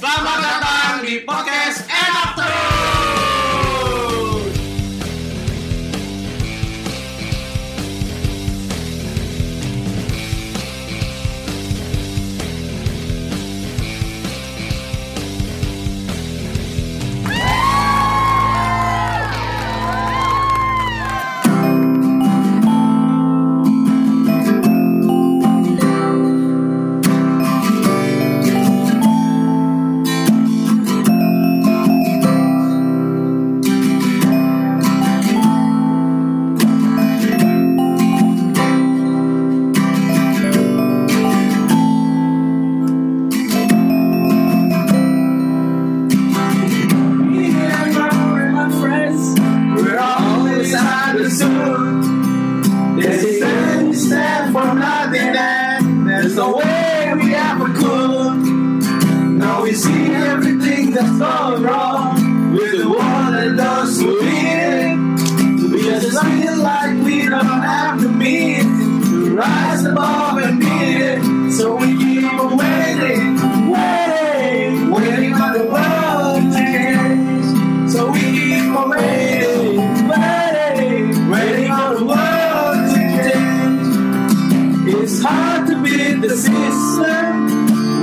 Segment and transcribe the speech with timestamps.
[0.00, 2.29] Selamat datang di podcast Enak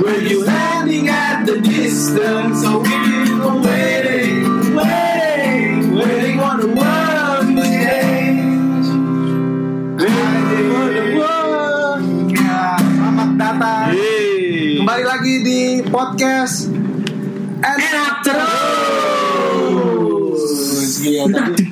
[0.04, 2.62] when you're landing at the distance.
[2.62, 4.44] So we keep on waiting,
[4.76, 8.86] waiting, waiting on the world to change.
[9.96, 12.02] Waiting on the world.
[12.28, 13.96] Ya, selamat datang
[14.78, 16.68] kembali lagi di podcast
[17.64, 18.48] Enak Terus.
[21.08, 21.64] Iya, tadi,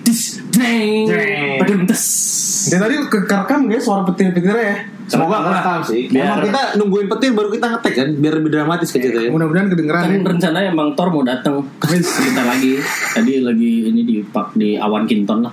[2.72, 4.95] Ya, tadi kerekam guys suara petir-petirnya ya.
[5.06, 6.02] Semoga nggak rekam sih.
[6.08, 9.30] Biar- Emang kita nungguin petir baru kita ngetek kan, biar lebih dramatis kayak gitu ya.
[9.30, 10.18] Mudah-mudahan kedengeran kan ya.
[10.26, 12.82] rencananya emang Thor mau datang sebentar lagi
[13.12, 15.52] tadi lagi ini di pak di awan kinton lah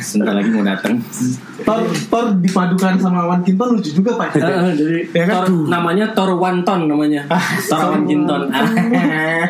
[0.00, 0.96] sebentar lagi mau datang
[1.60, 4.32] Tor, Tor dipadukan sama Wan Kinton lucu juga pak.
[4.32, 5.34] Jadi Ya kan?
[5.34, 7.28] Thor namanya Thor Wanton namanya
[7.62, 8.48] Thor awan kinton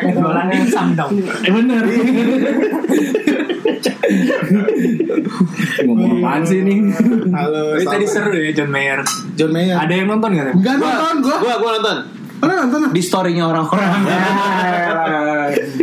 [0.09, 1.11] Jualan dimsum dong.
[1.39, 1.83] eh bener
[5.79, 6.89] ngomong apaan sih ini
[7.29, 7.77] Halo.
[7.77, 8.99] Ini tadi seru ya John Mayer.
[9.39, 9.75] John Mayer.
[9.79, 10.51] Ada yang nonton gak?
[10.51, 11.37] Enggak nonton gua.
[11.39, 11.97] Gua gua nonton
[12.39, 12.79] Mana nonton?
[12.91, 13.91] di storynya orang-orang.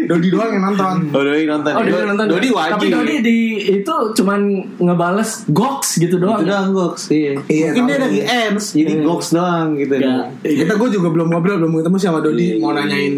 [0.06, 0.96] Dodi doang yang nonton.
[1.12, 1.72] Oh, Dodi nonton.
[1.74, 2.26] Oh, dia nonton.
[2.30, 2.72] Dodi wajib.
[2.78, 3.38] Tapi Dodi di
[3.76, 4.40] itu cuman
[4.78, 6.40] ngebales goks gitu doang.
[6.40, 7.34] Itu doang Gox, iya.
[7.44, 9.98] Iya, Mungkin dia lagi ends, jadi Gox doang gitu.
[10.40, 12.62] Kita gue juga belum ngobrol, belum ketemu sama Dodi Iya.
[12.62, 13.14] mau nanyain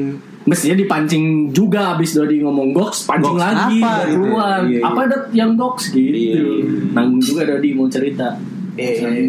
[0.48, 4.16] Mestinya dipancing juga abis Dodi ngomong goks, pancing Goks lagi apa gitu.
[4.24, 4.58] keluar.
[4.64, 4.82] Iya, iya.
[4.82, 6.00] Apa ada yang goks gitu.
[6.00, 6.64] Iya, iya.
[6.96, 8.34] Nanggung juga Dodi mau cerita.
[8.78, 9.28] eh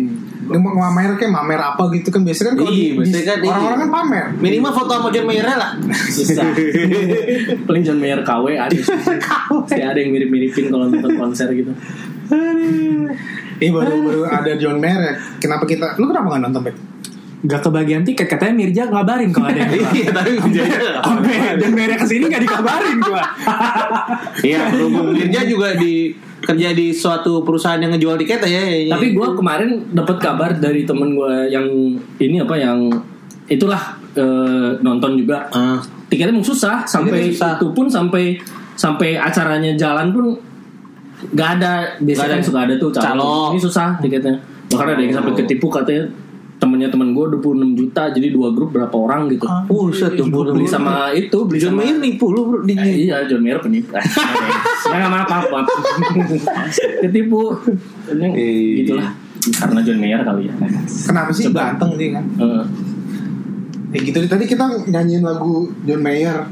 [0.51, 3.41] mau mamer kayak mamer apa gitu kan biasanya kan kalau Iya, di- biasanya kan di-
[3.41, 3.51] iya.
[3.51, 4.25] orang-orang kan pamer.
[4.35, 5.71] Minimal foto sama John Mayer lah.
[6.07, 6.45] Susah.
[7.67, 8.73] Paling John Mayer KW ada.
[9.61, 11.69] Pasti ada yang mirip-miripin kalau nonton konser gitu.
[13.57, 15.13] Iya baru baru ada John Mayer ya.
[15.37, 15.93] Kenapa kita?
[15.95, 16.75] Lu kenapa nggak nonton Bek?
[17.39, 20.59] Gak kebagian tiket katanya Mirja ngabarin kalau ada yang Iya, tapi Mirja
[20.99, 23.23] Sampai John Mayer ke sini gak dikabarin gua.
[24.39, 28.61] Iya, berhubung Mirja juga di kerja di suatu perusahaan yang ngejual tiket ya.
[28.63, 28.95] ya.
[28.95, 31.67] Tapi gue kemarin dapat kabar dari temen gue yang
[32.19, 32.87] ini apa yang
[33.49, 35.47] itulah eh, nonton juga.
[35.51, 35.79] Ah.
[36.09, 37.61] Tiketnya emang susah sampai susah.
[37.61, 38.39] itu pun sampai
[38.73, 40.25] sampai acaranya jalan pun
[41.19, 42.35] nggak ada biasanya ada.
[42.39, 43.05] kan suka ada tuh calon.
[43.05, 43.35] Calo.
[43.53, 44.35] Ini susah tiketnya.
[44.69, 46.07] Bahkan ada yang sampai ketipu katanya
[46.59, 47.39] temennya temen gue 26
[47.73, 49.47] juta jadi dua grup berapa orang gitu.
[49.65, 53.23] Buset tuh beli sama itu beli John sama Mayer nipu lu bro di Eh, iya
[53.23, 53.95] John Mayer penipu
[54.91, 55.67] Ya nggak maaf maaf
[57.01, 57.55] Ketipu
[58.09, 58.75] Ini Iya.
[58.77, 59.09] Gitulah
[59.55, 60.53] Karena John Mayer kali ya
[61.07, 61.71] Kenapa sih Coba.
[61.71, 62.25] ganteng dia kan?
[62.37, 62.63] Eh,
[63.89, 66.43] Ya gitu tadi kita nyanyiin lagu John Mayer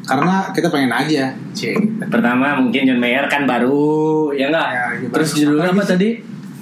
[0.00, 1.30] karena kita pengen aja.
[1.52, 2.10] Cek.
[2.10, 5.12] Pertama mungkin John Mayer kan baru Ya enggak Ya, gimana?
[5.12, 5.90] Terus judulnya Apa apa sih?
[5.92, 6.08] tadi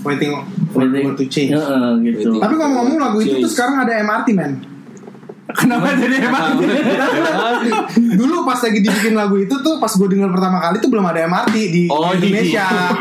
[0.01, 0.31] Waiting
[0.71, 1.51] for the world to change.
[1.51, 4.53] Eh, gitu Tapi ngomong-ngomong lagu itu tuh sekarang ada MRT men.
[5.49, 6.61] Kenapa jadi hebat?
[7.97, 11.25] Dulu pas lagi dibikin lagu itu tuh pas gue dengar pertama kali tuh belum ada
[11.25, 12.69] MRT di Oh, Indonesia.
[12.69, 12.93] iya.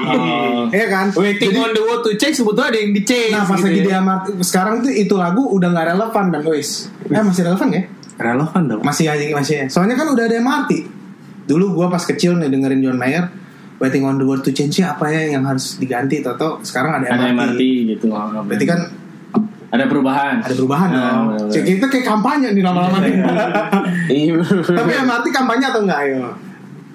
[0.68, 1.06] Iya kan?
[1.12, 3.32] Waiting Jadi- on the world to change sebetulnya ada yang di change.
[3.32, 3.84] Nah pas gitu lagi ya.
[3.84, 6.70] di MRT sekarang tuh itu lagu udah nggak relevan dan guys.
[7.06, 7.82] Eh masih relevan ya?
[8.18, 8.82] Relevan dong.
[8.82, 9.56] Masih aja masih.
[9.68, 10.72] Soalnya kan udah ada MRT.
[11.46, 13.28] Dulu gua pas kecil nih dengerin John Mayer
[13.78, 17.14] Waiting on the world to change apa ya yang harus diganti Toto sekarang ada MRT.
[17.14, 18.80] Ada MRT gitu Berarti kan
[19.68, 21.52] Ada perubahan ada perubahan Ah, dong.
[21.52, 23.14] Cek kita kayak kampanye nih lama-lama nih.
[24.10, 24.34] Iya.
[24.64, 26.32] Tapi MRT kampanye atau enggak ayo?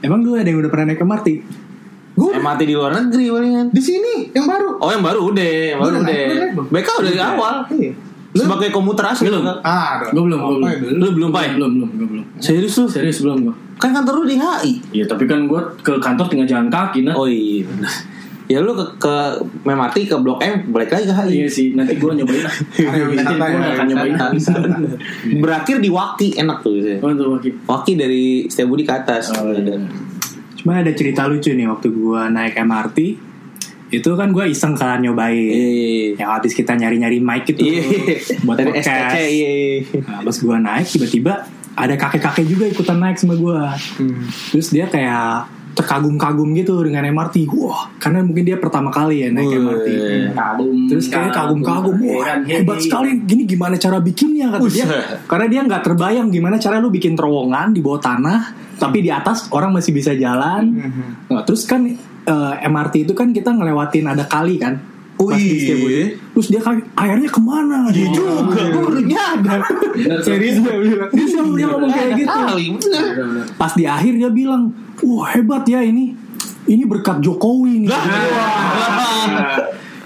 [0.00, 1.28] Emang dulu ada yang udah pernah naik MRT?
[2.12, 3.66] Gue MRT di luar negeri palingan.
[3.68, 4.76] di sini yang baru.
[4.78, 6.08] Oh yang baru udah, yang baru Udah udah.
[6.08, 6.66] naik, udah naik belum?
[6.68, 7.54] BK udah dari awal.
[7.70, 7.92] Iya.
[8.34, 9.42] Sebagai komuter asli Belum.
[9.42, 9.56] kan?
[9.60, 10.08] Ah, ada.
[10.08, 10.68] Gue belum, gue belum.
[10.80, 10.96] belum.
[10.96, 11.42] Lu belum, Pak?
[11.52, 12.24] Belum, belum, gue belum.
[12.38, 13.54] serius lu Serius belum gue.
[13.76, 17.12] kan kantor lu di HI Iya, tapi kan gue ke kantor tinggal jalan kaki, nah.
[17.12, 17.92] oh iya benar
[18.44, 19.14] ya lu ke, ke
[19.64, 22.42] MRT ke Blok M balik lagi ke HI Iya sih, nanti gue nyobain.
[22.78, 24.14] Ayo, nanti wisata gue ya, akan nyobain.
[25.38, 26.98] berakhir di Waki enak tuh biasanya.
[27.00, 27.50] Oh, Waki.
[27.64, 29.76] Waki dari Setiabudi ke atas Oh, iya.
[30.54, 32.98] Cuma ada cerita lucu nih waktu gua naik MRT.
[33.92, 35.36] Itu kan gua iseng kan nyobain.
[35.36, 36.16] Iya.
[36.16, 37.84] Yang habis kita nyari-nyari mic itu Iya.
[38.42, 39.14] buat Dari podcast.
[39.20, 39.52] Iya.
[40.08, 41.34] Nah, pas gua naik tiba-tiba
[41.76, 43.76] ada kakek-kakek juga ikutan naik sama gua.
[44.00, 44.24] Hmm.
[44.50, 47.48] Terus dia kayak terkagum-kagum gitu dengan MRT.
[47.48, 49.60] Wah, karena mungkin dia pertama kali ya naik Wih.
[49.60, 49.88] MRT.
[50.36, 50.76] Kagum.
[50.88, 53.08] Terus kayak kagum-kagum, wah hebat sekali.
[53.24, 54.84] Gini gimana cara bikinnya kata dia?
[55.24, 58.40] Karena dia nggak terbayang gimana cara lu bikin terowongan di bawah tanah,
[58.76, 60.76] tapi di atas orang masih bisa jalan.
[60.76, 61.32] Mhm.
[61.32, 61.88] Nah, terus kan
[62.26, 64.78] eh, MRT itu kan kita ngelewatin ada kali kan.
[65.20, 66.18] Oh iya.
[66.34, 67.86] Terus dia kayak airnya ke mana?
[67.92, 69.60] Iya juga gue baru nyadar
[70.24, 71.10] Serius dia bilang.
[71.14, 72.38] Dia selalu dia ngomong kayak gitu.
[73.54, 74.72] Pas di akhir dia bilang,
[75.04, 76.16] wah hebat ya ini.
[76.62, 77.90] Ini berkat Jokowi nih.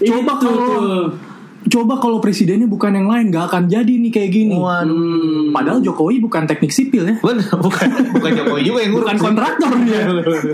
[0.04, 1.25] Coba Itu kalau tuh.
[1.66, 4.54] Coba kalau presidennya bukan yang lain gak akan jadi nih kayak gini.
[4.54, 4.94] Waduh.
[4.94, 5.50] Hmm.
[5.50, 7.14] Padahal Jokowi bukan teknik sipil ya.
[7.18, 9.06] Bener, bukan bukan Jokowi juga yang ngurus.
[9.10, 10.02] Bukan kontraktor dia.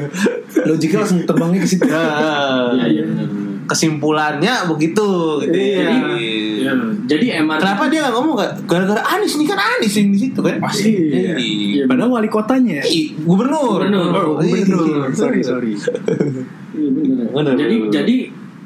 [0.69, 1.85] Logiknya langsung terbangnya ke situ.
[2.73, 3.53] Iya, iya, bener, bener.
[3.69, 5.09] kesimpulannya begitu
[5.45, 5.55] gitu.
[5.55, 5.89] Iya.
[6.19, 6.73] Iya.
[7.07, 8.53] Jadi MRT Kenapa dia nggak ngomong gak?
[8.65, 10.57] Gara-gara Anies nih kan Anies yang di situ kan?
[10.59, 10.91] Pasti.
[10.91, 11.35] Iya.
[11.37, 11.85] Iya.
[11.87, 12.81] Padahal wali kotanya.
[12.85, 13.85] Ih, Gubernur.
[13.85, 14.13] Gubernur.
[14.13, 15.13] Oh, gubernur.
[15.13, 15.77] Sorry sorry.
[15.77, 17.27] Iya, bener.
[17.31, 17.93] Bener, jadi bener.
[17.93, 18.17] jadi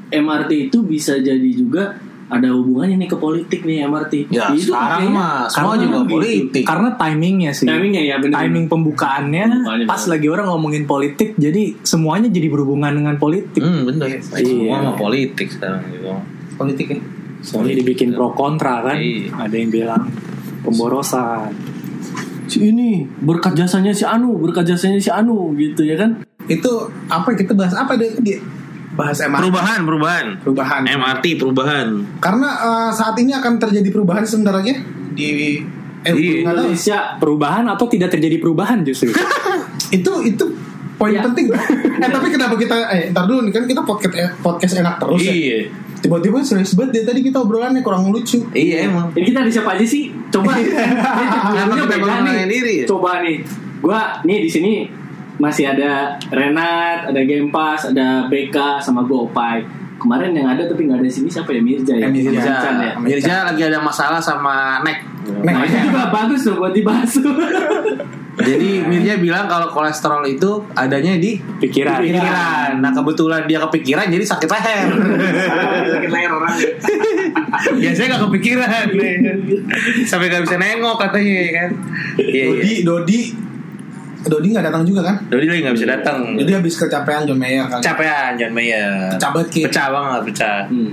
[0.07, 4.13] MRT itu bisa jadi juga ada hubungannya nih ke politik nih MRT.
[4.29, 6.11] Ya, Itu sekarang mah semua karena juga gitu.
[6.11, 6.65] politik.
[6.67, 7.67] Karena timingnya sih.
[7.71, 8.35] Timingnya ya, bener.
[8.35, 10.13] Timing pembukaannya Pembukaannya, pas bener.
[10.19, 13.63] lagi orang ngomongin politik, jadi semuanya jadi berhubungan dengan politik.
[13.63, 14.07] Hmm, bener.
[14.11, 14.21] Iya.
[14.43, 16.11] Semua mah politik sekarang gitu.
[16.57, 16.99] Politik ya.
[17.41, 18.99] Soalnya dibikin pro kontra kan.
[18.99, 19.31] Iya.
[19.37, 20.03] Ada yang bilang
[20.63, 21.55] pemborosan.
[22.47, 26.23] si ini berkat jasanya si Anu, berkat jasanya si Anu gitu ya kan?
[26.47, 26.71] Itu
[27.07, 28.39] apa kita bahas apa deh dia?
[28.97, 29.41] Bahas MRT.
[29.43, 30.27] Perubahan, perubahan.
[30.41, 30.81] Perubahan.
[30.83, 31.87] MRT perubahan.
[32.17, 34.73] Karena eh, saat ini akan terjadi perubahan sebentar lagi
[35.13, 35.61] di
[36.01, 36.49] eh Iya.
[36.49, 36.65] tahu.
[36.65, 39.13] Indonesia Perubahan atau tidak terjadi perubahan justru.
[39.97, 40.45] itu itu
[40.97, 41.21] poin Ya.
[41.21, 41.53] penting.
[42.05, 45.21] eh tapi kenapa kita eh ntar dulu nih kan kita podcast eh, podcast enak terus
[45.21, 45.31] ya.
[45.31, 45.59] Iya.
[45.97, 48.39] Tiba-tiba serius banget deh tadi kita obrolannya kurang lucu.
[48.51, 49.13] Iya emang.
[49.13, 50.09] Ini kita ada siapa aja sih?
[50.31, 50.57] Coba.
[50.61, 52.45] Ini beda nih.
[52.47, 52.87] diri ya?
[52.87, 53.45] Coba nih.
[53.77, 54.73] Gua nih di sini
[55.37, 59.65] masih ada Renat, ada Gempas, ada BK sama gua Opai.
[59.97, 62.07] Kemarin yang ada tapi nggak ada di sini siapa ya Mirja ya?
[62.07, 62.31] Eh, Mirja.
[62.31, 62.95] Mirza Mirza, ya.
[63.01, 64.99] Mirza lagi ada masalah sama Nek.
[65.43, 67.17] Nah, itu juga bagus tuh buat dibahas.
[68.37, 72.05] Jadi Mirja bilang kalau kolesterol itu adanya di Pikiran.
[72.05, 72.85] pikiran.
[72.85, 74.87] Nah kebetulan dia kepikiran jadi sakit leher.
[75.97, 76.53] Sakit leher orang.
[77.81, 78.87] Biasanya gak kepikiran.
[80.05, 81.71] Sampai gak bisa nengok katanya ya kan.
[82.21, 82.85] Iya, Dodi, iya.
[82.85, 83.21] Dodi,
[84.27, 85.17] Dodi nggak datang juga kan?
[85.31, 86.19] Dodi lagi gak bisa datang.
[86.35, 87.79] Jadi habis kecapean John Mayer kan.
[87.79, 89.15] Capean John Mayer.
[89.15, 89.61] Pecah banget, Ki.
[89.71, 90.59] Pecah banget, pecah.
[90.67, 90.93] Hmm.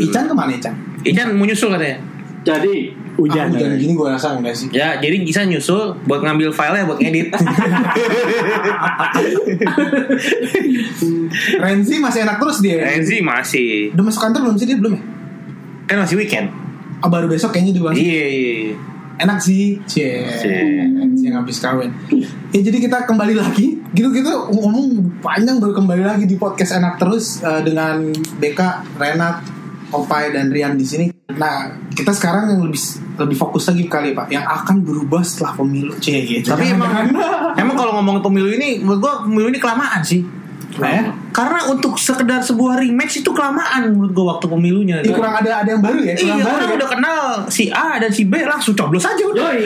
[0.00, 0.74] Ican ke mana Ican?
[1.04, 1.98] Ican mau nyusul katanya.
[2.46, 2.74] Jadi
[3.16, 3.48] Hujan.
[3.48, 4.68] Ah, hujan gini gue rasa enggak sih.
[4.76, 7.32] Ya, jadi bisa nyusul buat ngambil filenya buat ngedit.
[11.64, 12.84] Renzi masih enak terus dia.
[12.84, 13.96] Renzi masih.
[13.96, 15.02] Udah masuk kantor belum sih dia belum ya?
[15.88, 16.52] Kan masih weekend.
[17.00, 18.04] Ah, baru besok kayaknya dia masuk.
[18.04, 18.76] Iya, iya.
[19.16, 19.80] Enak sih.
[19.88, 20.28] Cie.
[21.16, 21.90] Yang habis kawin.
[22.52, 23.80] Ya jadi kita kembali lagi.
[23.96, 28.60] Gitu gitu ngomong panjang baru kembali lagi di podcast enak terus eh, dengan BK,
[29.00, 29.40] Renat,
[29.96, 31.06] Opai dan Rian di sini.
[31.36, 32.80] Nah, kita sekarang yang lebih
[33.16, 35.96] lebih fokus lagi kali Pak, yang akan berubah setelah pemilu.
[35.96, 36.52] Cie gitu.
[36.52, 37.08] Tapi emang
[37.56, 40.20] emang kalau ngomongin pemilu ini menurut gua pemilu ini kelamaan sih.
[40.76, 41.02] Nah, ya.
[41.30, 44.96] Karena untuk sekedar sebuah rematch itu kelamaan menurut gua waktu pemilunya.
[45.00, 46.12] Ih, kurang ada ada yang baru ya?
[46.12, 46.76] Iya, Kurang baru orang ya?
[46.76, 49.44] udah kenal si A dan si B langsung coblos aja udah.
[49.46, 49.60] Yoi.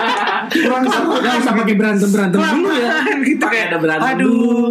[0.64, 1.10] kurang seru.
[1.18, 2.90] Gak usah pakai berantem berantem dulu ya.
[3.20, 4.66] Gitu kayak ada berantem aduh, dulu.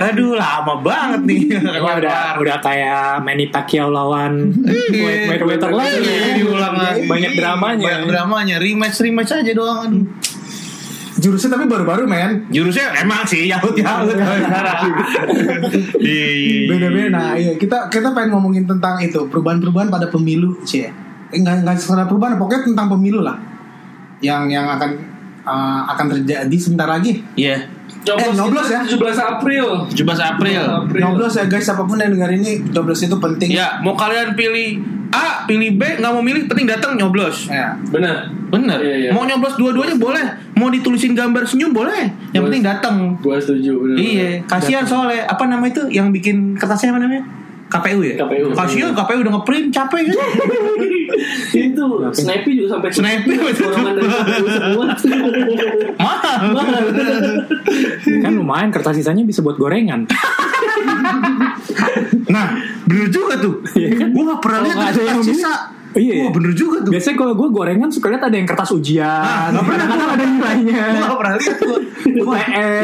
[0.00, 1.40] aduh lama banget nih.
[1.74, 5.40] Ini udah udah kayak Manny Pacquiao lawan Iya.
[5.40, 6.00] waiter lagi.
[6.00, 7.04] Iya, diulang lagi.
[7.04, 7.84] Banyak dramanya.
[7.84, 9.92] Banyak dramanya, rematch rematch aja doang.
[9.94, 10.33] Aduh.
[11.24, 12.44] Jurusnya tapi baru-baru men.
[12.52, 14.12] Jurusnya emang sih Yahut Yahut
[15.96, 16.68] Iya.
[16.68, 17.08] Beda-beda.
[17.16, 20.92] Nah, iya kita kita pengen ngomongin tentang itu perubahan-perubahan pada pemilu, cie.
[21.32, 23.40] Eh, Enggak enggak sekedar perubahan, pokoknya tentang pemilu lah.
[24.20, 24.90] Yang yang akan
[25.48, 27.24] uh, akan terjadi sebentar lagi.
[27.40, 27.72] Iya.
[28.04, 28.80] Eh, nyoblos ya.
[28.84, 29.88] 17 April.
[29.88, 30.62] 17 April.
[30.92, 33.48] Nyoblos ya guys, apa pun yang dengar ini, nyoblos itu penting.
[33.50, 34.76] Ya, mau kalian pilih
[35.08, 37.46] A, pilih B, nggak mau milih, penting datang nyoblos.
[37.46, 37.78] Ya.
[37.88, 38.28] Benar.
[38.50, 38.78] Bener.
[38.78, 39.10] Iya, iya.
[39.10, 40.24] Mau nyoblos dua-duanya boleh.
[40.54, 42.10] Mau ditulisin gambar senyum boleh.
[42.30, 42.44] Yang Boleh.
[42.50, 42.94] penting datang.
[43.22, 43.72] Gua setuju.
[43.78, 43.96] benar.
[43.96, 47.24] Iya, kasihan soalnya apa nama itu yang bikin kertasnya apa namanya?
[47.74, 48.14] KPU ya?
[48.22, 48.46] KPU.
[48.54, 50.16] Kasihan KPU udah ngeprint capek kan?
[51.66, 53.74] itu Snappy juga sampai Snappy betul.
[56.04, 56.38] Mahal.
[56.54, 56.84] Mahal.
[58.22, 60.06] kan lumayan kertas sisanya bisa buat gorengan.
[62.24, 62.56] Nah,
[62.88, 63.60] bener juga tuh.
[63.76, 65.52] Gue gak pernah lihat nggak ada yang kertas sisa.
[65.96, 66.14] Iya.
[66.20, 66.90] Wah, bener juga tuh.
[66.90, 69.78] Biasanya kalau gue gorengan suka lihat ada yang kertas ujian, Ah, nggak pernah.
[69.80, 70.82] kadang-kadang ada nilainya.
[70.84, 71.78] Gue gak pernah lihat tuh.
[72.04, 72.20] Itu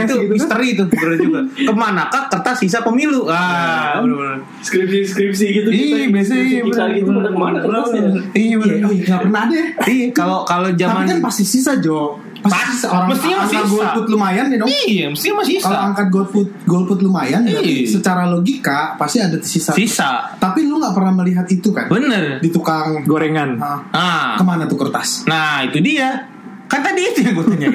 [0.00, 0.26] gitu kan.
[0.30, 1.40] misteri itu bener juga.
[1.46, 3.26] Ke mana kak kertas sisa pemilu?
[3.26, 4.40] Ah, bener-bener.
[4.60, 5.68] Skripsi-skripsi gitu.
[5.68, 6.48] Iya, kita- biasanya iya.
[6.50, 6.96] skripsi kita bener.
[6.96, 8.00] gitu pada ke mana kertasnya?
[8.00, 8.76] Iya, Iya, bener.
[8.80, 9.66] oh iya, nggak pernah ada ya.
[9.86, 12.16] Iya, kalau kalau zaman Tapi kan pasti sisa Jo.
[12.40, 13.76] Pasti Pas- sisa orang mestinya masih angka sisa.
[13.76, 14.68] golput lumayan ya dong.
[14.70, 15.66] Iya, mesti masih sisa.
[15.66, 17.90] Kalau angkat golput golput lumayan, berarti Iya.
[17.90, 19.72] secara logika pasti ada sisa.
[19.72, 20.10] Sisa.
[20.34, 21.86] Tapi lu nggak pernah melihat itu kan?
[21.86, 22.38] Bener.
[22.38, 23.56] Di tukang Gorengan.
[23.56, 25.24] ah, Ah, ke mana tuh kertas?
[25.24, 26.24] nah itu dia.
[26.64, 27.66] Kan tadi itu yang gue tanya.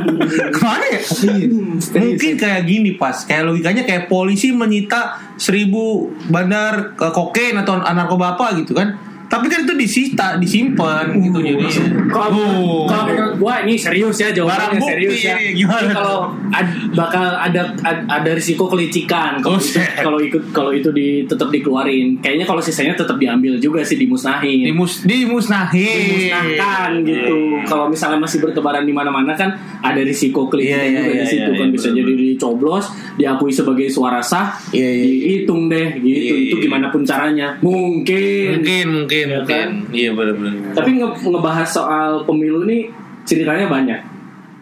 [0.54, 1.00] Ke mana ya?
[1.02, 1.46] Iya.
[1.92, 8.38] Mungkin kayak gini pas, kayak logikanya kayak polisi menyita seribu bandar ke kokain atau narkoba
[8.38, 8.94] apa gitu kan.
[9.34, 11.66] Tapi kan itu disita, disimpan gitu jadi.
[12.06, 12.46] Kalau
[12.86, 15.34] kalau menurut gua ini serius ya jawabannya Barang serius ya.
[15.52, 19.62] gimana kalau ad- bakal ada ad- ada risiko kelicikan kalau Oh,
[19.96, 22.18] kalau ikut kalau itu di tetap dikeluarin.
[22.18, 24.62] Kayaknya kalau sisanya tetap diambil juga sih dimusnahin.
[24.64, 25.98] Dimus, dimusnahin.
[25.98, 27.36] dimusnahkan gitu.
[27.64, 29.50] Kalau misalnya masih bertebaran di mana-mana kan
[29.80, 32.12] ada risiko kelicikan Iya, iya, juga iya, di situ iya, kan iya, bisa betul, jadi
[32.16, 35.04] dicoblos, diakui sebagai suara sah, Iya, iya, iya.
[35.24, 36.06] dihitung deh gitu.
[36.06, 37.48] Iya, iya, itu gimana pun caranya.
[37.60, 38.60] Mungkin.
[38.60, 39.56] Mungkin, mungkin, Ya mungkin.
[39.56, 39.70] kan?
[39.90, 40.52] Iya benar-benar.
[40.72, 42.88] Tapi nge- ngebahas soal pemilu nih
[43.24, 44.00] ceritanya banyak.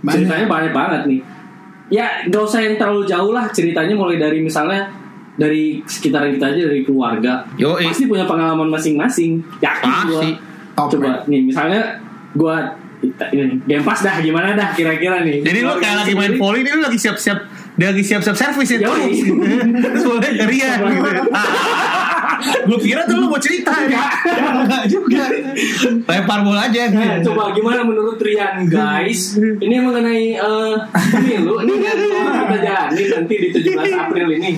[0.01, 0.15] Banyak.
[0.19, 1.21] Ceritanya banyak banget nih.
[1.93, 4.89] Ya gak usah yang terlalu jauh lah ceritanya mulai dari misalnya
[5.33, 7.45] dari sekitaran kita aja dari keluarga.
[7.57, 7.89] Yoi.
[7.89, 9.41] Pasti punya pengalaman masing-masing.
[9.61, 10.37] Yakin.
[10.73, 12.01] Top, Coba nih misalnya
[12.33, 15.45] gua ini game pass dah gimana dah kira-kira nih.
[15.45, 17.39] Jadi lu kayak lagi main volley, ini lu lagi siap-siap
[17.77, 18.89] dia lagi siap-siap servis ya.
[18.89, 19.13] Yoi.
[19.85, 20.85] Terus boleh gitu.
[22.67, 24.05] Gue kira tuh lu mau cerita ya.
[24.63, 25.23] Enggak juga.
[26.07, 26.91] Lempar bola aja.
[26.91, 29.37] Nah, coba gimana menurut Rian guys?
[29.39, 34.51] Ini mengenai eh, pemilu ini yang kita jalani nanti di 17 April ini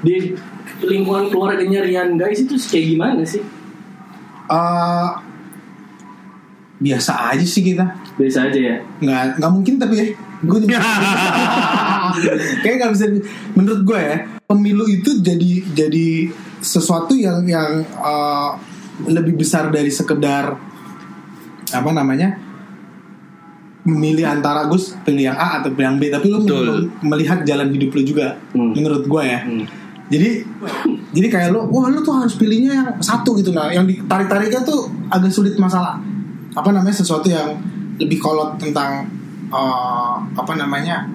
[0.00, 0.32] di
[0.84, 3.42] lingkungan keluarganya Rian guys itu kayak gimana sih?
[4.50, 5.08] Eh,
[6.80, 7.84] biasa aja sih kita.
[8.16, 8.76] Biasa aja ya.
[8.98, 10.06] Nggak nggak mungkin tapi ya.
[10.40, 10.58] Gue
[12.64, 13.04] kayak nggak bisa.
[13.52, 14.16] Menurut gue ya,
[14.48, 18.50] pemilu itu jadi jadi sesuatu yang yang eh,
[19.08, 20.56] lebih besar dari sekedar
[21.70, 22.36] apa namanya
[23.80, 26.92] memilih antara Gus pilih yang A atau pilih yang B tapi lu Betul.
[27.00, 28.76] melihat jalan hidup lu juga Hmm.
[28.76, 29.64] menurut gue ya Hmm.
[30.12, 30.44] jadi
[31.10, 34.60] jadi kayak lu wah lu tuh harus pilihnya yang satu gitu nah yang ditarik tariknya
[34.60, 35.96] tuh agak sulit masalah
[36.52, 37.56] apa namanya sesuatu yang
[37.96, 39.08] lebih kolot tentang
[39.48, 41.08] eh, apa namanya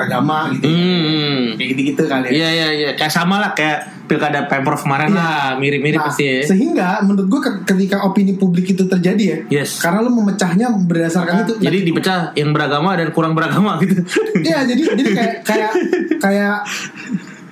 [0.00, 1.54] agama gitu Hmm.
[1.54, 5.08] kayak gitu gitu kali ya Iya iya iya, kayak sama lah kayak pilkada pemprov kemarin
[5.08, 5.16] Iya.
[5.16, 6.42] lah, mirip-mirip Nah, pasti ya.
[6.44, 9.78] sehingga menurut gue ketika opini publik itu terjadi ya Yes.
[9.78, 14.02] karena lu memecahnya berdasarkan itu Jadi dipecah yang beragama dan kurang beragama gitu.
[14.40, 15.70] Iya jadi jadi kayak kayak
[16.18, 16.56] kayak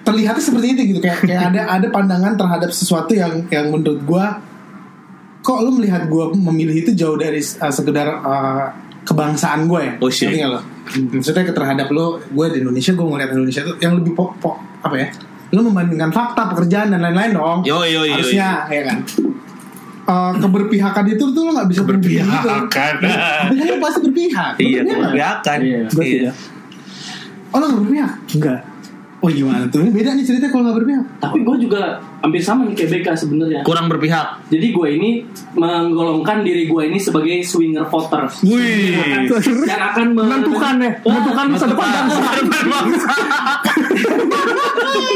[0.01, 4.41] terlihatnya seperti itu gitu kayak kayak ada ada pandangan terhadap sesuatu yang yang menurut gua
[5.41, 8.67] kok lu melihat gua memilih itu jauh dari uh, sekedar uh,
[9.09, 10.29] kebangsaan gue ya Oh, shit.
[10.37, 10.61] Lo
[11.11, 14.95] maksudnya terhadap lo gue di Indonesia gue ngeliat Indonesia itu yang lebih pop, pop apa
[14.95, 15.09] ya
[15.49, 18.13] lu membandingkan fakta pekerjaan dan lain-lain dong Yo yo yo.
[18.15, 18.99] harusnya ya kan
[20.05, 22.41] Uh, keberpihakan itu tuh lo nggak bisa berpihak gitu.
[22.41, 22.95] Keberpihakan.
[23.45, 24.51] Tapi kan lo pasti berpihak.
[24.51, 25.05] Lo Iya, berpihak nggak?
[25.05, 25.59] keberpihakan.
[25.61, 25.81] Iya.
[25.93, 26.35] Gue tidak.
[27.49, 28.13] Oh lo gak berpihak?
[28.33, 28.61] Enggak.
[29.21, 29.81] Oh gimana tuh?
[29.85, 31.81] Ini beda nih ceritanya kalau gak berpihak Tapi gue juga
[32.19, 33.61] hampir sama nih kayak BK sebenarnya.
[33.63, 34.43] Kurang berpihak.
[34.49, 35.11] Jadi gue ini
[35.55, 38.27] menggolongkan diri gue ini sebagai swinger voter.
[38.43, 38.99] Wih.
[39.65, 42.21] Yang akan men- Menentukan ya, menentukan masa depan bangsa.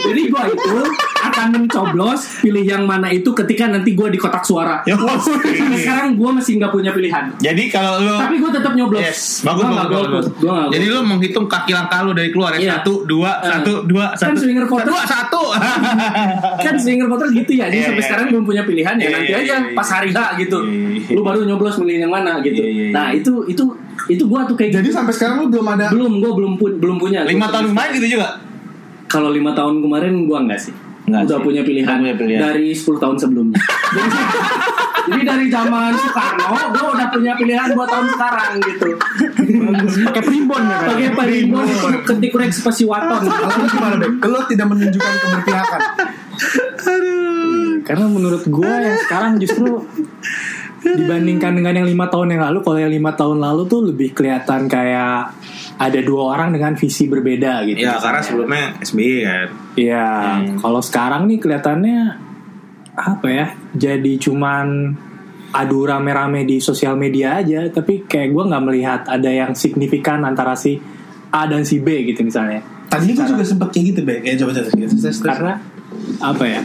[0.02, 0.76] Jadi gue itu
[1.32, 4.84] akan mencoblos pilih yang mana itu ketika nanti gue di kotak suara.
[4.84, 5.00] Yo.
[5.18, 7.32] Sampai sekarang gue masih nggak punya pilihan.
[7.38, 9.00] Jadi kalau lu Tapi gue tetap nyoblos.
[9.00, 10.12] Yes, bagus Gua bagus, golput.
[10.12, 10.26] bagus.
[10.38, 12.72] Gua Jadi lu menghitung kaki langkah lu dari keluar ya Iya.
[12.78, 13.48] satu dua Eh.
[13.50, 14.86] satu dua Kan satu swinger voter.
[14.86, 15.42] dua satu.
[16.64, 17.66] kan swinger voter gitu ya.
[17.66, 18.06] Jadi Iya, sampai iya.
[18.06, 19.02] sekarang belum punya pilihan ya.
[19.02, 20.58] Iya, nanti iya, aja iya, pas hari H gitu.
[20.60, 21.10] Iya.
[21.10, 22.58] Lu baru nyoblos milih yang mana gitu.
[22.58, 22.92] Iya, iya, iya.
[22.92, 23.64] Nah itu itu
[24.04, 24.94] itu gue tuh kayak Jadi gitu.
[24.94, 27.22] sampai sekarang lo belum ada belum gue belum pun belum punya.
[27.24, 28.28] Lima tahun kemarin gitu juga.
[29.06, 30.74] Kalau lima tahun kemarin gue enggak sih.
[31.12, 31.44] Nggak udah sih.
[31.44, 32.40] punya pilihan, punya pilihan.
[32.40, 33.60] dari 10 tahun sebelumnya.
[35.12, 38.88] jadi, dari zaman Soekarno, gue udah punya pilihan buat tahun sekarang gitu.
[40.08, 40.88] Pakai primbon ya kan?
[40.96, 41.66] Pakai parimbon
[42.08, 43.28] ketik rek spasi waton.
[43.28, 44.12] Kalau lo gimana Bek?
[44.24, 45.80] Lo tidak menunjukkan keberpihakan
[47.82, 49.84] Karena menurut gue yang sekarang justru
[50.82, 54.66] dibandingkan dengan yang lima tahun yang lalu, kalau yang lima tahun lalu tuh lebih kelihatan
[54.66, 55.30] kayak
[55.82, 57.82] ada dua orang dengan visi berbeda gitu.
[57.82, 59.48] Ya karena sebelumnya SBY kan.
[59.74, 60.06] Iya,
[60.38, 60.56] Hmm.
[60.58, 61.98] kalau sekarang nih kelihatannya
[62.92, 63.46] apa ya?
[63.72, 64.94] Jadi cuman
[65.52, 70.54] adu rame-rame di sosial media aja tapi kayak gue nggak melihat ada yang signifikan antara
[70.54, 70.80] si
[71.28, 74.20] A dan si B gitu misalnya Tadi gue juga sempet kayak gitu, Be.
[74.20, 74.68] Ya, coba coba.
[74.68, 75.16] Terus.
[75.18, 75.60] karena
[76.20, 76.60] apa ya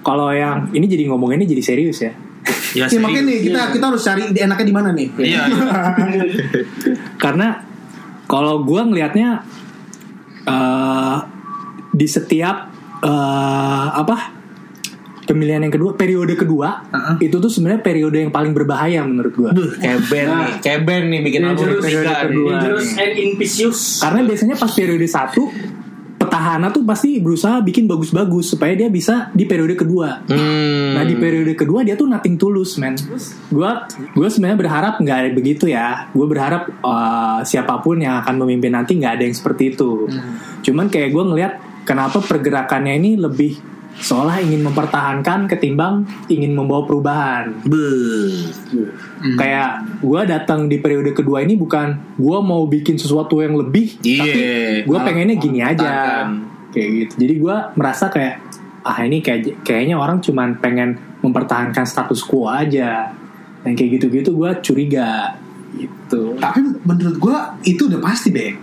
[0.00, 2.12] kalau yang ini jadi ngomonginnya jadi serius ya
[2.72, 3.04] Ya, Ya, serius.
[3.04, 5.08] makanya nih kita kita harus cari enaknya di mana nih.
[5.12, 5.42] Iya.
[7.22, 7.48] karena
[8.30, 9.42] kalau gue ngelihatnya
[10.46, 11.18] eh
[11.90, 12.70] di setiap
[13.02, 14.38] eh, apa
[15.26, 17.16] pemilihan yang kedua periode kedua Uh-uh.
[17.22, 21.06] itu tuh sebenarnya periode yang paling berbahaya menurut gue Duh, kayak band nih, kayak band
[21.06, 22.50] nih bikin album periode kedua.
[22.58, 23.12] Dangerous and
[24.02, 25.42] karena biasanya pas periode satu
[26.30, 30.94] petahana tuh pasti berusaha bikin bagus-bagus supaya dia bisa di periode kedua Hmm.
[30.94, 32.94] Nah di periode kedua dia tuh nothing tulus man.
[33.50, 36.06] Gua gue sebenarnya berharap nggak ada begitu ya.
[36.14, 40.06] Gue berharap uh, siapa pun yang akan memimpin nanti nggak ada yang seperti itu.
[40.62, 43.58] Cuman kayak gue ngelihat kenapa pergerakannya ini lebih
[44.00, 47.52] seolah ingin mempertahankan ketimbang ingin membawa perubahan.
[47.62, 49.36] Hmm.
[49.36, 54.20] Kayak gue datang di periode kedua ini bukan gue mau bikin sesuatu yang lebih, Iya.
[54.24, 54.40] tapi
[54.88, 56.24] gue pengennya gini aja.
[56.72, 57.12] Kayak gitu.
[57.26, 58.34] Jadi gue merasa kayak
[58.80, 63.12] ah ini kayak kayaknya orang cuman pengen mempertahankan status quo aja.
[63.60, 65.36] Dan kayak gitu-gitu gue curiga
[65.76, 66.34] gitu.
[66.38, 68.56] Tapi menurut gua itu udah pasti, Be.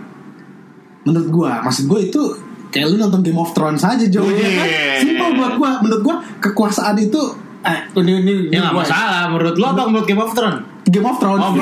[1.07, 2.19] Menurut gua, maksud gua itu
[2.67, 4.21] kayak lu nonton Game of Thrones aja, Jo.
[4.21, 4.35] Iya.
[4.37, 4.99] Ya kan?
[4.99, 5.71] Simpel buat gua.
[5.79, 7.21] Menurut gua kekuasaan itu
[7.59, 9.27] eh ini ini, ini Ya nggak masalah.
[9.27, 10.59] Menurut lo apa menurut Game of Thrones?
[10.85, 11.43] Game of Thrones.
[11.43, 11.51] Oh,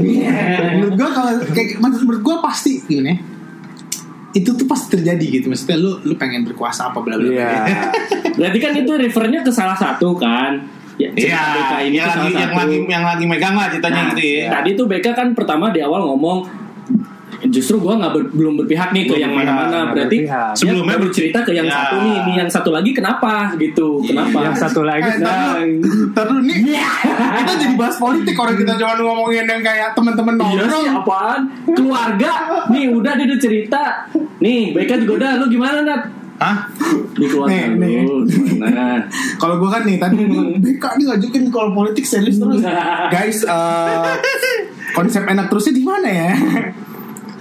[0.00, 0.32] Ya.
[0.74, 3.16] menurut gua kalau kayak menurut, menurut gua pasti gini ya.
[4.34, 5.46] Itu tuh pasti terjadi gitu.
[5.46, 7.38] Maksudnya lu lu pengen berkuasa apa bla bla bla.
[7.38, 7.50] Iya.
[8.38, 10.58] Berarti kan itu refernya ke salah satu kan.
[10.94, 14.10] Ya, Iya, BK ini yang ke lagi yang lagi yang lagi megang lah ceritanya Nah,
[14.14, 14.46] gitu ya.
[14.54, 16.46] Tadi tuh BK kan pertama di awal ngomong
[17.46, 19.78] justru gua nggak ber- belum berpihak nih ke Belum yang berpihak, mana-mana.
[19.90, 20.52] Berarti berpihak.
[20.54, 21.74] Sebelumnya baru cerita ke yang Ya.
[21.74, 23.88] satu nih, nih yang satu lagi kenapa gitu?
[24.00, 24.38] Kenapa?
[24.42, 25.72] Yang satu lagi Eh, ntar dulu, Yang-
[26.10, 26.56] ntar dulu nih
[27.34, 31.40] kita jadi bahas politik orang kita cuma ngomongin yang kayak teman-teman Iya sih nongkrong apaan?
[31.66, 32.32] Keluarga
[32.66, 33.82] Nih udah dia udah cerita
[34.38, 36.02] Nih BK juga udah Lu gimana Nat?
[36.34, 36.56] Hah?
[37.12, 39.04] Di keluarga Nih, lu Gimana?
[39.40, 42.58] Kalau gue kan nih tadi ini BK nih ngajukin kalau politik serius terus.
[43.14, 44.14] Guys, eh,
[44.92, 46.32] konsep enak terusnya di mana ya?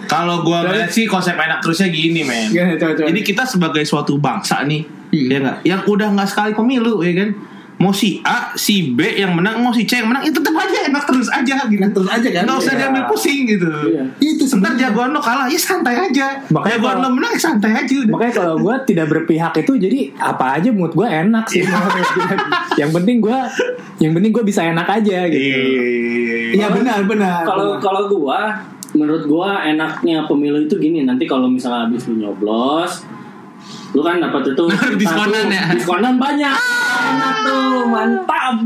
[0.06, 2.48] Kalau gua ngeliat sih konsep enak terusnya gini, men.
[2.48, 3.08] Gimana, coba, coba.
[3.08, 5.28] Jadi kita sebagai suatu bangsa nih, Hmm.
[5.28, 7.32] ya nggak, yang udah nggak sekali pemilu, ya kan?
[7.74, 10.88] Mau si A, si B yang menang, mau si C yang menang, itu tetap aja
[10.88, 11.82] enak terus aja gitu.
[11.82, 12.44] Enak terus aja kan?
[12.46, 12.80] Nggak usah Iya.
[12.80, 13.66] diambil pusing gitu.
[13.90, 14.04] Iya.
[14.16, 16.28] Itu Ntar sebenarnya jagoan lo kalah, ya santai aja.
[16.48, 18.14] Makanya jagoan kalau- lo menang, ya santai aja udah.
[18.14, 21.62] Makanya kalau gue tidak berpihak itu jadi apa aja mood gue enak sih.
[22.80, 23.38] yang penting gue,
[24.00, 25.60] yang penting gue bisa enak aja gitu.
[26.54, 27.42] Iya benar benar.
[27.42, 28.54] Kalau kalau gua
[28.94, 33.04] Menurut gua enaknya pemilu itu gini Nanti kalau misalnya habis lu nyoblos
[33.94, 34.64] Lu kan dapat itu
[35.02, 35.64] Diskonan ya?
[35.74, 36.54] Diskonan banyak
[37.04, 38.56] Enak tuh Mantap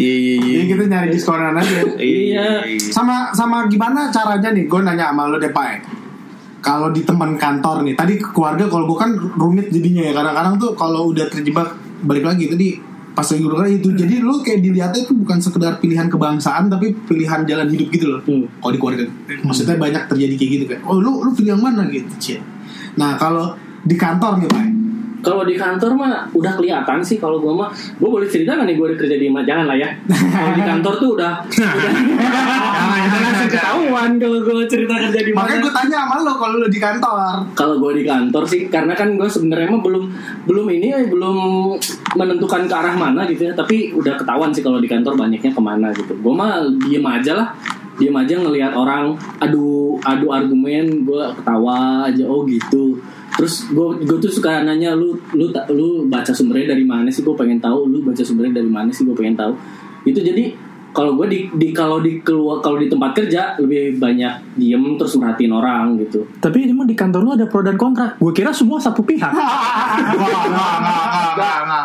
[0.00, 1.82] Iya, iya, Jadi kita nyari diskonan aja.
[1.98, 4.64] Iya Sama sama gimana caranya nih?
[4.64, 6.00] Gue nanya sama lo deh Pak.
[6.60, 10.12] Kalau di teman kantor nih, tadi keluarga kalau gue kan rumit jadinya ya.
[10.12, 12.68] Kadang-kadang tuh kalau udah terjebak balik lagi tadi
[13.20, 13.88] pas lagi gue itu.
[13.92, 18.20] Jadi lu kayak dilihatnya itu bukan sekedar pilihan kebangsaan tapi pilihan jalan hidup gitu loh.
[18.24, 18.48] Hmm.
[18.48, 19.04] Kalau di keluarga,
[19.44, 22.40] maksudnya banyak terjadi kayak gitu kayak, oh lu lu pilih yang mana gitu, cie.
[22.96, 23.52] Nah kalau
[23.84, 24.64] di kantor nih Pak,
[25.20, 27.68] Kalau di kantor mah udah kelihatan sih kalau gua mah
[28.00, 29.88] gua boleh cerita kan nih udah kerja di Ma- jangan lah ya.
[30.08, 31.32] Kalau di kantor tuh udah
[33.20, 35.64] langsung ketahuan kalau gua cerita kerja di makanya mana.
[35.64, 37.34] gue tanya sama lo kalau lu di kantor.
[37.52, 40.04] Kalau gua di kantor sih karena kan gua sebenarnya mah belum
[40.48, 41.36] belum ini belum
[42.16, 45.62] menentukan ke arah mana gitu ya, tapi udah ketahuan sih kalau di kantor banyaknya ke
[45.62, 46.12] mana gitu.
[46.18, 47.48] Gua mah diem aja lah
[48.00, 52.24] diem aja ngelihat orang adu adu argumen gue ketawa aja.
[52.24, 52.96] Oh gitu.
[53.36, 57.20] Terus gue gue tuh suka nanya lu lu tak lu baca sumbernya dari mana sih?
[57.20, 59.04] Gue pengen tahu lu baca sumbernya dari mana sih?
[59.04, 59.52] Gue pengen tahu.
[60.08, 60.56] Itu jadi
[60.90, 65.14] kalau gue di, di kalau di keluar kalau di tempat kerja lebih banyak diem terus
[65.14, 66.26] merhatiin orang gitu.
[66.42, 68.18] Tapi emang di kantor lu ada pro dan kontra.
[68.18, 69.30] Gue kira semua satu pihak.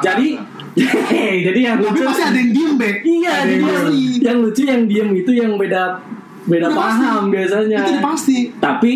[0.06, 0.41] jadi
[1.46, 2.96] jadi yang Tapi lucu pasti ada yang diem Bek.
[3.02, 3.88] iya Ada jadi yang yang,
[4.22, 5.84] yang lucu yang diem itu yang beda
[6.46, 7.32] beda Udah paham pasti.
[7.32, 8.38] biasanya Itu pasti.
[8.58, 8.94] tapi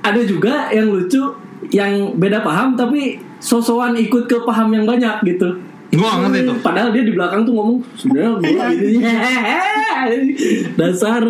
[0.00, 1.22] ada juga yang lucu
[1.68, 5.50] yang beda paham tapi sosokan ikut ke paham yang banyak gitu
[5.88, 6.56] Gua nggak ngerti tuh.
[6.60, 8.98] padahal dia di belakang tuh ngomong sebenarnya gua ini
[10.78, 11.22] dasar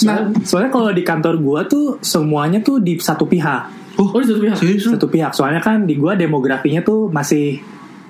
[0.00, 3.62] Nah, soalnya kalau di kantor gua tuh semuanya tuh di satu pihak.
[3.96, 4.84] oh di satu pihak Serius?
[4.86, 5.32] Satu pihak.
[5.32, 7.60] Soalnya kan di gua demografinya tuh masih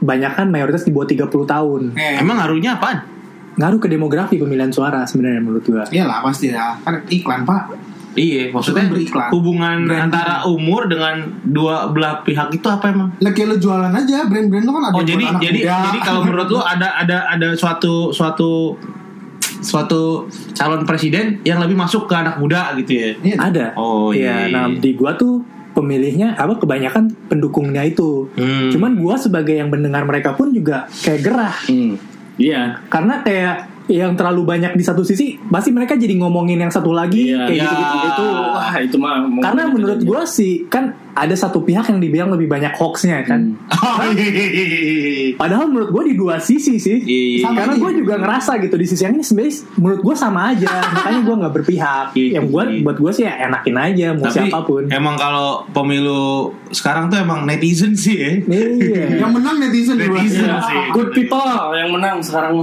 [0.01, 1.83] banyak kan mayoritas di bawah 30 tahun.
[1.93, 3.05] Eh, Emang ngaruhnya apaan?
[3.53, 5.85] Ngaruh ke demografi pemilihan suara sebenarnya menurut gua.
[5.87, 6.77] Iyalah pasti ya.
[6.79, 7.63] Kan iklan Pak.
[8.11, 9.29] Iya, maksudnya Bukan beriklan.
[9.31, 10.03] hubungan Branding.
[10.03, 13.15] antara umur dengan dua belah pihak itu apa emang?
[13.17, 15.77] Lah kayak lo jualan aja brand-brand lo kan ada Oh jadi anak jadi muda.
[15.87, 18.75] jadi kalau menurut lu ada ada ada suatu suatu
[19.61, 23.09] suatu calon presiden yang lebih masuk ke anak muda gitu ya?
[23.21, 23.37] Iya.
[23.39, 23.67] Ada.
[23.75, 24.49] Oh, iya.
[24.49, 25.45] Nah di gua tuh
[25.81, 28.29] pemilihnya apa kebanyakan pendukungnya itu.
[28.37, 28.69] Hmm.
[28.69, 31.57] Cuman gua sebagai yang mendengar mereka pun juga kayak gerah.
[31.65, 31.97] Hmm.
[32.37, 32.85] Iya.
[32.93, 37.29] Karena kayak yang terlalu banyak di satu sisi pasti mereka jadi ngomongin yang satu lagi
[37.29, 37.43] Iya.
[37.43, 37.71] kayak Iya.
[37.71, 40.07] gitu-gitu Itu wah itu mah karena gitu menurut aja.
[40.07, 45.35] gua sih kan ada satu pihak yang dibilang lebih banyak hoaxnya kan Oh, iya.
[45.35, 47.51] padahal menurut gua di dua sisi sih Iya.
[47.51, 47.81] karena aja.
[47.81, 51.35] gua juga ngerasa gitu di sisi yang ini sebenarnya menurut gua sama aja makanya gua
[51.41, 52.29] nggak berpihak Iya.
[52.33, 56.23] yang gua buat gua sih ya enakin aja mau Tapi siapa pun emang kalau pemilu
[56.71, 58.31] sekarang tuh emang netizen sih ya.
[58.47, 60.15] iya Yang menang netizen dua.
[60.15, 60.47] Netizen.
[60.47, 60.83] Iya, sih.
[60.93, 62.63] good people yang menang sekarang.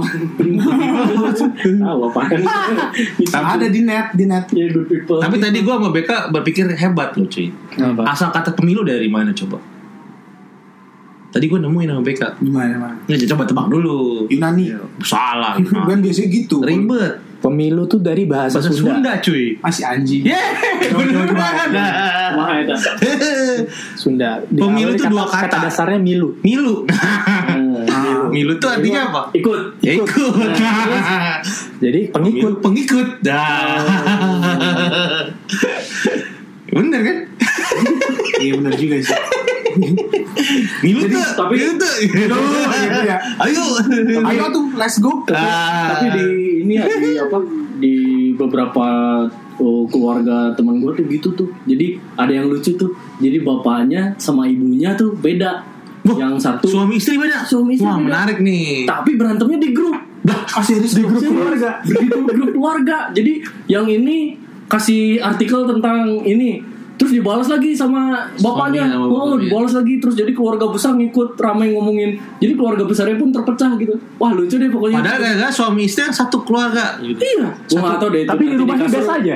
[1.14, 2.20] Tahu apa?
[3.32, 4.44] Ada di net, di net.
[4.52, 5.18] Ya good people.
[5.18, 7.48] Tapi tadi gua sama Beka berpikir hebat loh cuy.
[7.76, 8.02] Apa?
[8.08, 9.58] Asal kata pemilu dari mana coba?
[11.28, 12.28] Tadi gua nemuin sama Beka.
[12.40, 12.96] Gimana, gimana?
[13.04, 14.24] Ya coba tebak dulu.
[14.32, 14.72] Yunani.
[15.04, 15.60] Salah.
[15.88, 16.64] Kan biasanya gitu.
[16.64, 17.28] Ribet.
[17.38, 18.98] pemilu tuh dari bahasa, Bahasa Sunda.
[18.98, 19.54] Sunda cuy.
[19.62, 20.26] Masih anjing.
[20.26, 21.70] Yeay, bener banget.
[22.34, 22.74] Wah, itu.
[24.02, 25.70] Sunda Di Pemilu tuh dua kata, kata.
[25.70, 26.82] dasarnya milu Milu.
[28.28, 28.34] Ah.
[28.36, 29.22] Milu tuh artinya apa?
[29.32, 29.80] Ikut.
[29.80, 30.08] Ya ikut.
[31.82, 33.08] jadi pengikut Pengikut.
[33.24, 33.80] Dah.
[36.68, 37.18] Bener kan?
[38.38, 39.18] Iya benar juga sih.
[40.84, 41.24] Milu Jadi, tuh.
[41.34, 41.92] tapi- Milu tuh.
[42.04, 43.16] gitu ya.
[43.40, 43.62] Ayo.
[44.22, 45.24] Ayo tuh, let's go.
[45.32, 45.96] Ah.
[45.96, 46.26] Tapi di
[46.62, 47.38] ini ya di apa
[47.78, 47.96] di
[48.34, 48.86] beberapa
[49.58, 51.48] oh, keluarga teman gue tuh gitu tuh.
[51.66, 52.92] Jadi ada yang lucu tuh.
[53.18, 55.77] Jadi bapaknya sama ibunya tuh beda.
[56.06, 57.42] Wah, yang satu Suami istri beda.
[57.42, 58.06] Suami istri Wah, beda.
[58.06, 58.86] menarik nih.
[58.86, 59.98] tapi berantemnya di grup.
[60.28, 64.36] Ah, serius di grup keluarga di grup, grup keluarga jadi yang ini
[64.68, 66.60] kasih artikel tentang ini
[67.08, 68.00] terus dibalas lagi sama
[68.36, 69.40] bapaknya sama oh bapaknya.
[69.42, 73.96] dibalas lagi terus jadi keluarga besar ngikut ramai ngomongin jadi keluarga besarnya pun terpecah gitu
[74.14, 77.00] wah lucu deh pokoknya Padahal gara-gara suami istri yang satu keluarga.
[77.00, 77.16] Gitu.
[77.16, 79.34] iya gua nggak tahu deh itu Tapi di rumahnya biasa aja?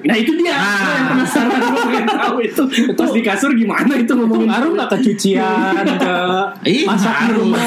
[0.00, 0.70] nah itu dia Ah.
[0.70, 4.88] Gua yang penasaran gua pengen tahu itu terus di kasur gimana itu ngomongin ngaruh nggak
[4.88, 6.14] ke cucian ke
[6.62, 7.60] Iya, masak di rumah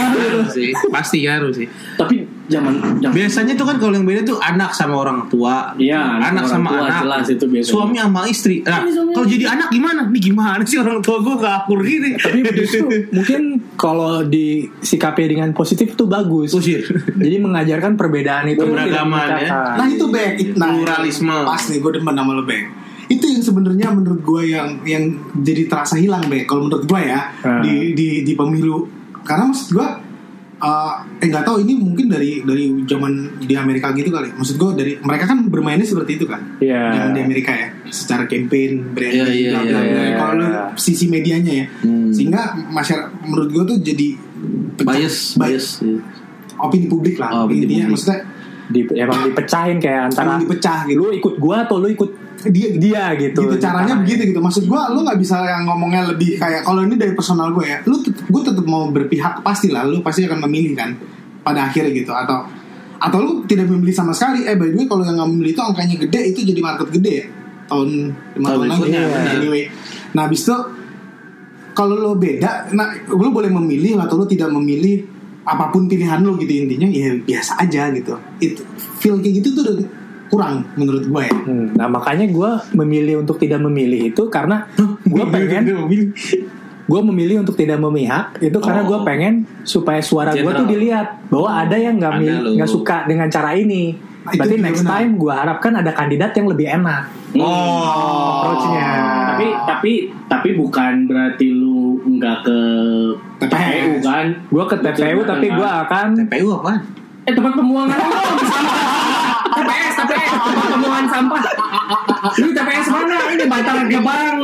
[0.48, 0.72] sih.
[0.88, 1.68] Pasti harus sih.
[1.94, 2.23] tapi
[2.54, 5.74] zaman zaman Biasanya tuh kan kalau yang beda tuh anak sama orang tua.
[5.76, 7.02] Iya, anak orang sama tua anak.
[7.02, 7.74] jelas itu biasanya.
[7.74, 8.56] Suami sama istri.
[8.62, 8.80] Nah,
[9.12, 10.02] kalau jadi anak gimana?
[10.06, 12.10] Nih gimana sih orang tua gue gak akur gini?
[12.16, 13.42] tapi justru mungkin
[13.76, 16.86] kalau disikapi dengan positif itu bagus Usir.
[17.16, 19.50] jadi mengajarkan perbedaan itu Keberagaman, tidak ya.
[19.50, 19.76] memecahkan.
[19.76, 21.36] Nah itu back nah, Pluralisme.
[21.44, 22.66] Pas nih gue demen sama lo back
[23.04, 25.04] itu yang sebenarnya menurut gue yang yang
[25.38, 27.60] jadi terasa hilang back kalau menurut gue ya Hmm.
[27.62, 28.88] di di di pemilu
[29.22, 29.88] karena maksud gue
[30.64, 34.70] uh, eh nggak tahu ini mungkin dari dari zaman di Amerika gitu kali maksud gue
[34.74, 36.82] dari mereka kan bermainnya seperti itu kan Iya.
[36.94, 40.02] Zaman di Amerika ya secara campaign branding Iya, iya, bla, bla, iya, bla.
[40.02, 40.16] iya.
[40.16, 42.10] kalau lu sisi medianya ya Hmm.
[42.10, 44.08] sehingga masyarakat menurut gue tuh jadi
[44.76, 45.68] pecah- Bias, bias.
[46.56, 47.94] opini publik lah Oh, opini intinya publik.
[47.94, 48.20] maksudnya
[48.64, 50.98] di, emang dipecahin kayak antara Emang dipecah gitu.
[50.98, 52.10] lu ikut gua atau lu ikut
[52.50, 54.42] dia dia gitu gitu caranya begitu gitu.
[54.44, 57.80] Maksud gue lu nggak bisa yang ngomongnya lebih kayak kalau ini dari personal gue ya
[57.88, 60.90] lu gue tetap mau berpihak pasti lah lu pasti akan memilih kan
[61.46, 62.12] pada akhirnya gitu.
[62.12, 62.44] Atau
[63.04, 64.48] atau lu tidak memilih sama sekali.
[64.48, 67.14] Eh by the way kalau yang nggak memilih itu angkanya gede itu jadi market gede
[67.14, 67.28] ya?
[67.64, 67.90] Tahun
[68.36, 69.08] lima Tahun lagi ya,
[69.40, 69.64] anyway
[70.14, 70.58] nah habis itu
[71.74, 75.02] kalau lo beda nah lu boleh memilih atau lu tidak memilih
[75.44, 76.64] apa pun pilihan lu gitu.
[76.64, 78.16] Intinya ya biasa aja gitu.
[78.40, 78.64] Itu
[79.00, 79.64] feel kayak gitu tuh
[80.28, 81.34] kurang menurut gue ya.
[81.34, 84.68] Hmm, nah makanya gua memilih untuk tidak memilih itu karena
[85.06, 85.64] gua pengen
[86.84, 87.40] gue memilih.
[87.40, 89.08] untuk tidak memihak itu karena gue Oh.
[89.08, 92.14] pengen supaya suara gue tuh dilihat bahwa ada yang nggak
[92.60, 93.96] nggak suka dengan cara ini.
[94.24, 94.92] Nah, itu berarti next benar.
[95.00, 97.04] time gue harapkan ada kandidat yang lebih enak.
[97.36, 98.40] Oh.
[98.40, 98.88] approach-nya.
[99.34, 99.92] Tapi tapi
[100.28, 102.60] tapi bukan berarti lu nggak ke
[103.42, 104.26] TPU kan?
[104.48, 106.74] Gue ke TPU tapi gue akan TPU apa?
[107.24, 109.03] eh tempat pembuangan sampah
[109.54, 111.44] TPS TPS tempat pembuangan sampah?
[112.42, 113.18] Lu TPS mana?
[113.34, 114.38] Ini Bantar Gebang.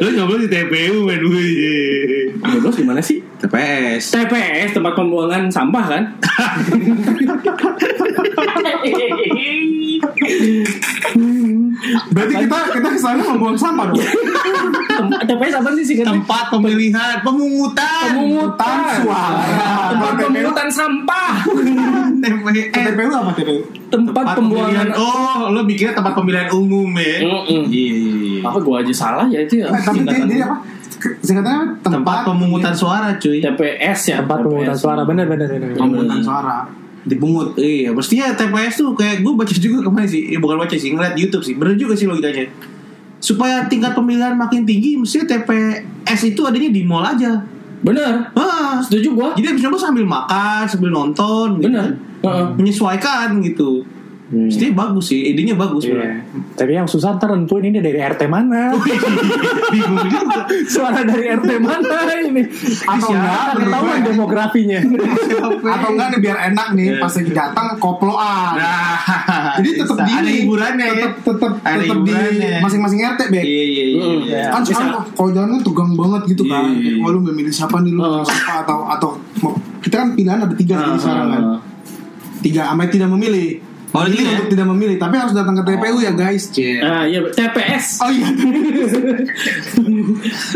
[0.00, 1.20] Lu ngobrol di TPU men
[2.60, 3.24] Terus gimana sih?
[3.40, 4.12] TPS.
[4.12, 6.02] TPS tempat pembuangan sampah kan
[12.10, 13.98] Berarti kita kita ke sana membuang sampah dong.
[13.98, 18.12] Tem- TPS apa sih sih Tempat pemilihan pemungutan.
[18.12, 19.40] pemungutan suara.
[19.90, 21.30] tempat pemungutan sampah
[22.16, 22.72] TPS.
[22.86, 23.60] TPU apa TPU?
[23.90, 24.86] tempat pembuangan.
[24.94, 27.16] Oh, lu mikirnya tempat pemilihan umum ya?
[27.20, 27.66] Mm-mm.
[27.66, 27.94] Iya, iya,
[28.38, 28.40] iya.
[28.44, 30.56] apa gua aja salah ya itu ya Eh, tapi dia, apa?
[31.18, 31.88] Singkatannya apa?
[31.90, 33.40] Tempat pemungutan suara, cuy.
[33.40, 36.56] TPS ya tempat pemungutan suara bener bener bener pemungutan suara.
[37.00, 40.92] Dipungut Iya, mestinya TPS tuh kayak gue baca juga kemarin sih, ya, bukan baca sih,
[40.92, 42.50] ngeliat di YouTube sih, bener juga sih logikanya.
[43.20, 47.40] Supaya tingkat pemilihan makin tinggi, mestinya TPS itu adanya di mall aja.
[47.80, 48.28] Bener.
[48.36, 49.28] Ah, Setuju gua.
[49.32, 51.68] jadi abis nyoblos sambil makan, sambil nonton, gitu.
[51.72, 51.88] Bener.
[52.20, 52.46] Heeh.
[52.60, 53.80] menyesuaikan gitu.
[54.30, 54.46] Hmm.
[54.46, 55.82] Mestinya bagus sih, idenya bagus.
[55.82, 56.22] Iya.
[56.54, 58.70] Tapi yang susah ntar nentuin ini dari RT mana.
[59.74, 60.46] Bingung juga.
[60.64, 62.46] Suara dari RT mana ini?
[62.80, 64.78] Atau enggak, ketahuan demografinya.
[65.74, 67.00] atau enggak nih biar enak nih Iya.
[67.00, 68.98] pas lagi datang koploan Nah,
[69.56, 70.06] jadi tetap bisa.
[70.06, 70.94] di ada hiburannya ya.
[70.94, 72.12] tetap tetap tetap di
[72.60, 73.98] masing-masing RT Bek Iya iya iya.
[74.00, 74.20] Hmm.
[74.22, 74.42] iya.
[74.48, 77.02] kan sekarang kalau jalan kan tegang banget gitu kan Iya, iya.
[77.02, 78.06] Wah, lu memilih siapa nih lu Oh.
[78.12, 79.10] memilih siapa atau atau
[79.80, 81.42] kita kan pilihan ada tiga jadi sekarang kan
[82.40, 83.58] tiga ama tidak memilih
[83.90, 84.38] Oh, Pilih iya.
[84.38, 86.78] untuk tidak memilih tapi harus datang ke TPU ya guys Cie.
[86.78, 87.98] Nah, iya TPS.
[87.98, 88.28] Oh iya.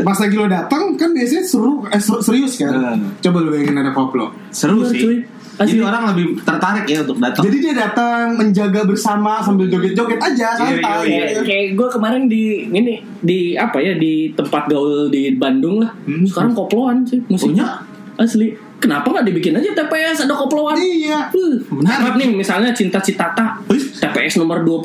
[0.00, 2.70] Pas lagi lo datang kan biasanya seru, eh, ser- serius kan.
[2.70, 3.18] Hmm.
[3.18, 4.30] Coba lo bayangin ada koplo.
[4.50, 5.00] Seru Bener, sih.
[5.00, 5.16] cuy.
[5.54, 5.86] Jadi Asli.
[5.86, 7.42] orang lebih tertarik ya untuk datang.
[7.46, 10.82] Jadi dia datang menjaga bersama sambil joget-joget aja santai.
[10.82, 11.40] Iya, iya, iya.
[11.42, 15.94] Kayak gue kemarin di ini di apa ya di tempat gaul di Bandung lah.
[16.06, 16.26] Hmm.
[16.26, 17.86] Sekarang koploan sih musiknya.
[18.14, 18.54] Asli.
[18.84, 20.76] Kenapa nggak dibikin aja TPS ada koploan?
[20.76, 21.32] Iya.
[21.32, 22.04] Uh, Benar.
[22.04, 23.56] Harap nih misalnya Cinta Citata.
[23.72, 24.84] TPS nomor 21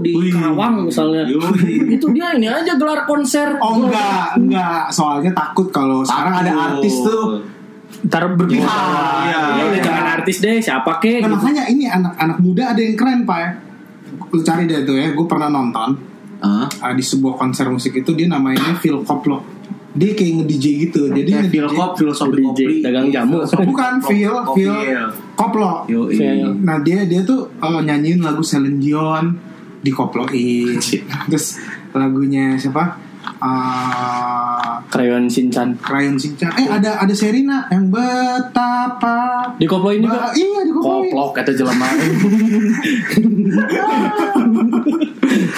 [0.00, 0.32] di Wih.
[0.32, 1.28] Karawang misalnya
[1.94, 4.88] itu dia ini aja gelar konser Oh enggak, enggak.
[4.88, 7.44] Soalnya takut kalau sekarang ada artis tuh.
[8.08, 8.64] Ntar berpihak.
[8.64, 9.40] Iya.
[9.54, 11.36] ya udah jangan artis deh siapa kek Nah gitu.
[11.36, 13.50] makanya ini anak-anak muda ada yang keren pak ya.
[14.32, 15.12] Lu cari deh tuh ya.
[15.12, 16.68] Gue pernah nonton Ah.
[16.80, 19.40] ah, di sebuah konser musik itu dia namanya Phil Koplo.
[19.94, 21.02] Dia kayak nge-DJ gitu.
[21.06, 21.54] Jadi Kayak nge-DJ.
[21.54, 22.82] Philkop, filosofi DJ, kopi.
[22.82, 23.38] dagang jamu.
[23.46, 24.74] Bukan Phil, Phil
[25.34, 25.86] Koplo.
[26.60, 29.38] Nah dia dia tuh uh, nyanyiin lagu Celine Dion
[29.80, 30.74] dikoploin.
[31.28, 32.98] Terus lagunya siapa?
[33.38, 36.48] Uh, Krayon Shinchan Krayon Shinchan.
[36.54, 39.48] Eh ada ada Serina yang betapa.
[39.54, 41.08] dikoploin juga Ba- iya dikoploin.
[41.08, 41.86] koplok kata jelema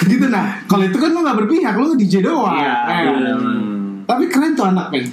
[0.03, 0.45] gitu nah.
[0.65, 2.55] Kalau itu kan lu nggak berpihak, lu DJ doang.
[2.55, 2.73] Iya.
[2.87, 3.33] Eh, iya.
[4.07, 5.05] Tapi keren tuh anak men.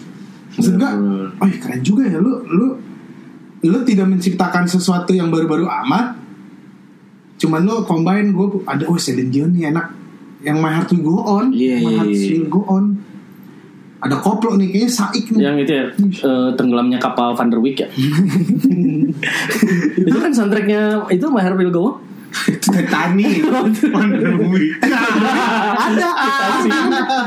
[0.54, 0.94] Maksud Bener.
[1.34, 2.66] oh iya, keren juga ya lu lu
[3.64, 6.14] lu tidak menciptakan sesuatu yang baru-baru amat.
[7.36, 9.90] Cuman lu combine gue ada oh Celine Dion nih enak.
[10.44, 12.28] Yang My Heart Will Go On, Iya, My iya, Heart iya.
[12.30, 12.84] Will Go On.
[13.98, 15.40] Ada koplo nih kayaknya Saik nih.
[15.40, 17.88] yang itu ya eh, tenggelamnya kapal Van der Wijk ya
[20.04, 21.94] itu kan soundtracknya itu My Heart Will Go On
[22.50, 23.46] Itu Titanic.
[23.88, 24.66] Wonder Woman.
[25.74, 26.08] ada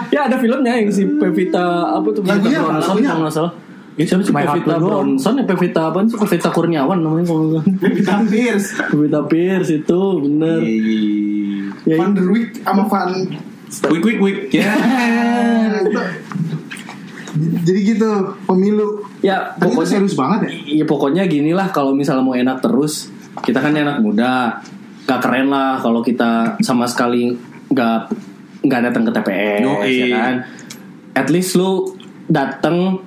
[0.08, 2.80] ya ada filmnya yang si Pevita apa tuh Lagunya apa?
[2.80, 3.54] Lagunya nggak salah
[3.98, 4.78] Siapa sih My Pevita.
[4.78, 7.64] Bronson ya Pevita apa sih Pevita Kurniawan namanya kalau nggak.
[7.82, 11.74] Pevita Pierce, Pevita Pierce itu bener Iya.
[11.84, 13.10] ya, Van der Wijk sama Van
[13.90, 14.38] Wik wik wik.
[14.54, 14.72] Ya.
[17.38, 18.10] Jadi gitu
[18.44, 19.04] pemilu.
[19.20, 20.52] ya Tapi itu pokoknya serius banget ya.
[20.82, 23.10] ya pokoknya gini lah kalau misalnya mau enak terus
[23.42, 24.58] kita kan enak muda
[25.08, 27.32] gak keren lah kalau kita sama sekali
[27.68, 28.00] nggak
[28.62, 30.36] nggak datang ke TPS ya kan
[31.16, 31.96] at least lu
[32.28, 33.00] datang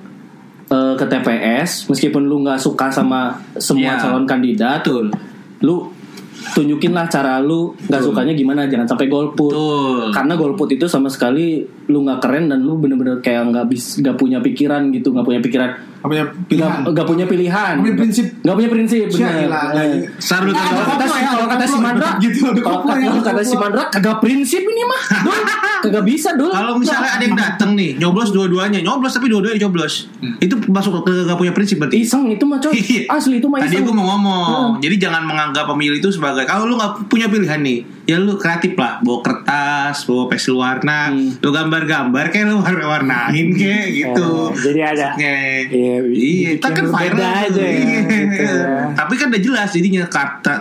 [0.67, 4.01] eh, ke TPS meskipun lu nggak suka sama semua Iya.
[4.01, 5.13] calon kandidat Betul.
[5.61, 5.93] lu
[6.41, 10.09] tunjukin lah cara lu nggak sukanya gimana jangan sampai golput Betul.
[10.09, 14.17] karena golput itu sama sekali lu nggak keren dan lu bener-bener kayak nggak bis nggak
[14.17, 15.69] punya pikiran gitu nggak punya pikiran
[16.01, 16.69] Gak punya pilihan.
[16.73, 18.25] nggak nggak punya pilihan Nggak punya prinsip.
[18.35, 19.97] nggak punya prinsip lagi.
[20.17, 21.77] Saru Nah, kalau kalau kata si ya, kalau ada kata si.
[21.77, 23.55] Mandra Gitu, kalau ya, kata si.
[23.55, 25.39] Mandra kagak prinsip ini mah Dul.
[25.81, 30.09] kagak bisa dul Kalau misalnya ada yang datang nih, nyoblos dua-duanya, nyoblos tapi dua-duanya nyoblos.
[30.37, 32.01] Itu masuk ke gak punya prinsip berarti.
[32.01, 32.73] iseng itu mah coy
[33.11, 34.79] asli itu mah Tadi iseng gue mau ngomong, Hmm.
[34.79, 38.73] jadi jangan menganggap pemilih itu sebagai kalau lu nggak punya pilihan nih, ya lu kreatif
[38.73, 41.37] lah, bawa kertas, bawa pensil warna, Hmm.
[41.37, 44.25] lu gambar-gambar kayak lu warna-warnain kayak gitu.
[44.25, 45.07] Oh, jadi ada.
[45.13, 47.61] Kayak- Iya, iya, bikin kan kan viral aja tuh.
[47.61, 47.99] ya, Iya.
[48.01, 48.57] gitu ya.
[48.93, 50.55] Tapi kan udah jelas jadinya kata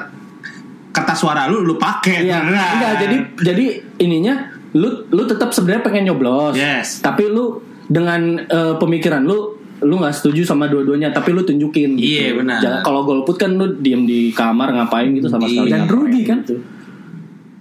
[0.91, 2.25] kata suara lu lu pakai.
[2.25, 2.71] Iya, beneran.
[2.73, 3.65] enggak jadi jadi
[3.99, 4.35] ininya
[4.73, 6.55] lu lu tetap sebenarnya pengen nyoblos.
[6.55, 6.99] Yes.
[6.99, 12.05] Tapi lu dengan eh, pemikiran lu lu nggak setuju sama dua-duanya tapi lu tunjukin gitu.
[12.13, 12.61] Iya, benar.
[12.61, 15.57] Jangan- kalau golput kan lu diem di kamar ngapain gitu sama Iya.
[15.57, 15.71] sekali.
[15.71, 16.39] Dan rugi kan?
[16.43, 16.61] gitu.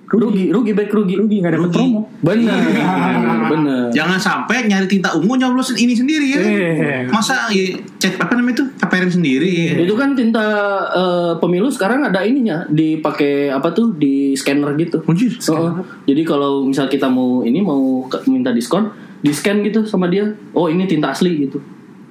[0.10, 1.14] Rugi, rugi baik rugi.
[1.16, 1.70] Rugi nggak Rugi.
[1.70, 2.02] promo.
[2.20, 2.58] Bener,
[3.54, 3.94] bener.
[3.94, 6.42] Jangan sampai nyari tinta ungu nyoblosin ini sendiri ya.
[6.42, 6.98] Iya.
[7.08, 8.66] Masa ya, chat apa namanya itu?
[8.76, 9.86] Caperin sendiri.
[9.86, 10.42] Itu kan tinta
[10.90, 15.06] eh, pemilu sekarang ada ininya dipakai apa tuh di scanner gitu.
[15.06, 18.90] Anjir, Oh, jadi kalau misal kita mau ini mau minta diskon,
[19.22, 20.26] di scan gitu sama dia.
[20.52, 21.62] Oh ini tinta asli gitu.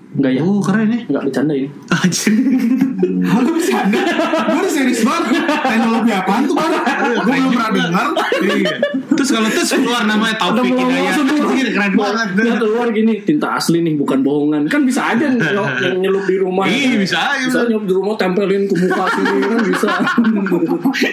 [0.08, 0.40] Enggak ya?
[0.40, 1.00] Oh keren ya.
[1.04, 1.68] Enggak bercanda ini.
[1.90, 2.32] Anjir.
[3.18, 3.98] Lu bercanda?
[4.48, 5.30] Gue udah serius banget.
[5.44, 6.72] Teknologi apaan tuh bang?
[7.18, 8.06] Gue belum pernah dengar.
[8.38, 8.72] Iya.
[9.10, 11.14] Terus kalau terus keluar namanya Taufik Hidayat.
[11.18, 15.26] Anjir, keren banget Dia keluar gini tinta asli nih bukan bohongan kan bisa aja
[15.82, 17.42] yang nyelup di rumah Iya, bisa aja.
[17.42, 19.88] bisa nyelup di rumah tempelin ke muka sini kan bisa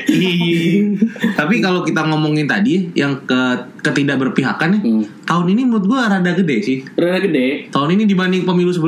[0.07, 1.01] Iya.
[1.33, 3.41] Tapi kalau kita ngomongin tadi yang ke
[3.81, 5.03] ketidakberpihakan nih, Hmm.
[5.25, 6.77] tahun ini menurut gua rada gede sih.
[6.91, 8.84] Rada gede Tahun ini dibanding pemilu sebelumnya,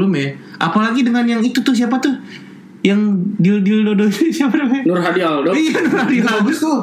[0.57, 2.13] apalagi dengan yang itu tuh siapa tuh?
[2.79, 3.01] Yang
[3.35, 4.85] deal deal dodo itu siapa namanya?
[4.85, 6.37] Nur Hadi Aldo Iya, Nur Hadi Aldo.
[6.39, 6.77] bagus tuh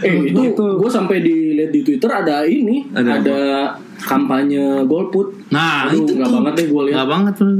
[0.00, 0.44] eh itu
[0.76, 3.38] gue sampai dilihat di Twitter ada ini Ada ada,
[3.98, 7.50] kampanye golput Nah, Aduh, itu nggak banget deh gue lihat Nggak banget tuh.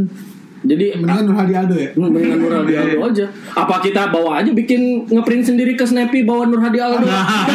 [0.62, 4.30] jadi mendingan Nur Hadi Aldo ya Hmm, Mendingan Nur Hadi Aldo aja Apa kita bawa
[4.38, 7.04] aja bikin ngeprint sendiri ke Snappy Bawa Nur Hadi Aldo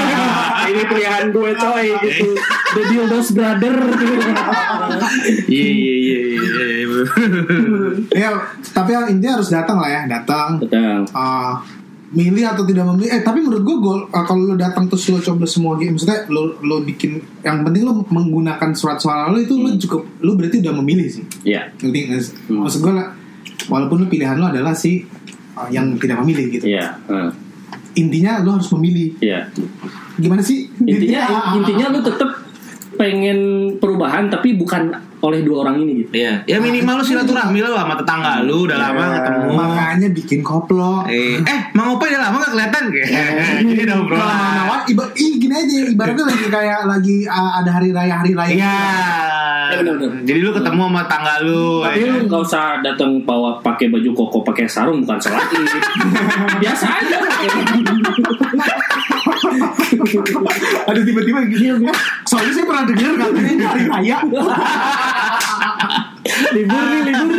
[0.69, 2.29] Ini pilihan gue coy gitu
[2.75, 4.29] The Dildos Brother gitu.
[5.47, 6.19] Iya iya iya.
[6.29, 6.58] iya.
[8.21, 8.29] ya
[8.73, 10.59] tapi yang intinya harus datang lah ya datang.
[10.61, 11.53] Betul uh,
[12.09, 13.09] milih atau tidak memilih.
[13.13, 16.25] Eh tapi menurut gue gol uh, kalau lo datang terus lo coba semua game maksudnya
[16.33, 20.61] lo lo bikin yang penting lo menggunakan surat suara lo itu lo cukup lo berarti
[20.61, 21.25] udah memilih sih.
[21.45, 21.69] Iya.
[21.77, 22.33] Ngerti nggak sih?
[22.49, 22.65] Hmm.
[22.65, 23.07] maksud gue lah
[23.69, 25.05] walaupun lo pilihan lo adalah si
[25.53, 26.65] uh, yang tidak memilih gitu.
[26.65, 27.29] Iya hmm,
[27.97, 29.17] intinya lo harus memilih.
[29.21, 29.49] Iya.
[30.19, 30.67] Gimana sih?
[30.83, 32.29] Intinya ah, ah, intinya lu tetap
[32.99, 33.39] pengen
[33.79, 37.93] perubahan tapi bukan oleh dua orang ini gitu Iya, ya minimal lu silaturahmi lu sama
[37.93, 39.47] tetangga lu udah lama nggak ketemu.
[39.53, 42.83] makanya bikin koplo Eh, eh, Mang Opa udah lama gak kelihatan
[43.61, 44.37] Jadi udah Kalau obrolan.
[44.53, 48.53] nawar, iba, ih gini aja, ibaratnya lagi kayak lagi uh, ada hari raya hari raya.
[48.53, 48.77] Iya.
[49.69, 49.77] Ya.
[50.25, 51.81] Jadi lu ketemu sama tangga lu.
[51.81, 52.21] tapi ya lu kan?
[52.25, 55.83] nggak usah datang bawa pakai baju koko pakai sarung bukan id
[56.59, 57.17] biasa aja
[60.85, 61.85] Ada tiba-tiba gitu.
[62.23, 64.17] Soalnya saya pernah dengar katanya ini hari raya.
[66.51, 67.29] libur nih libur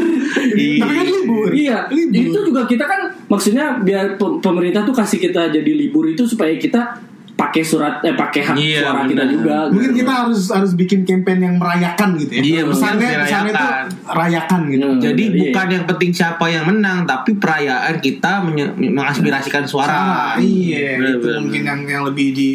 [0.50, 0.80] Iya.
[0.80, 1.48] Tapi kan libur.
[1.52, 2.20] iya Libur.
[2.26, 6.54] itu juga kita kan maksudnya biar pe- pemerintah tuh kasih kita jadi libur itu supaya
[6.54, 6.98] kita
[7.40, 9.98] pakai surat eh pakai hak Iya, suara kita juga Mungkin gitu.
[9.98, 12.42] kita harus harus bikin campaign yang merayakan gitu ya.
[12.44, 13.68] Iya, pesannya benar, pesannya itu
[14.04, 14.86] rayakan gitu.
[14.86, 15.00] Hmm.
[15.00, 15.36] Jadi Iya.
[15.40, 18.32] bukan yang penting siapa yang menang, tapi perayaan kita
[18.76, 19.88] mengaspirasikan suara.
[19.88, 21.40] Salah, iya, Bener, itu bener.
[21.40, 22.50] mungkin yang yang lebih di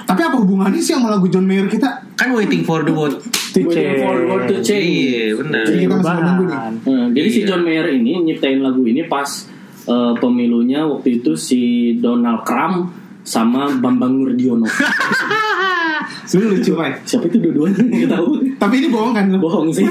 [0.00, 2.00] tapi apa hubungannya sih sama lagu John Mayer kita?
[2.14, 3.20] Kan waiting for the vote.
[3.52, 3.68] Waiting
[4.00, 4.88] for the world to change.
[5.04, 5.62] Iya, benar.
[5.62, 6.48] Jadi kita masih menunggu nih.
[6.48, 6.72] Perubahan.
[6.82, 7.46] Hmm, jadi si Iya.
[7.46, 9.28] John Mayer ini nyiptain lagu ini pas
[9.84, 11.60] eh, pemilunya waktu itu si
[11.94, 12.88] Donald Trump
[13.28, 14.64] sama Bambang Nurdiono.
[16.24, 17.04] Sebenarnya lucu Pak.
[17.04, 18.28] Siapa itu dua-duanya nggak tahu.
[18.56, 19.24] Tapi ini bohong kan?
[19.36, 19.84] Bohong sih.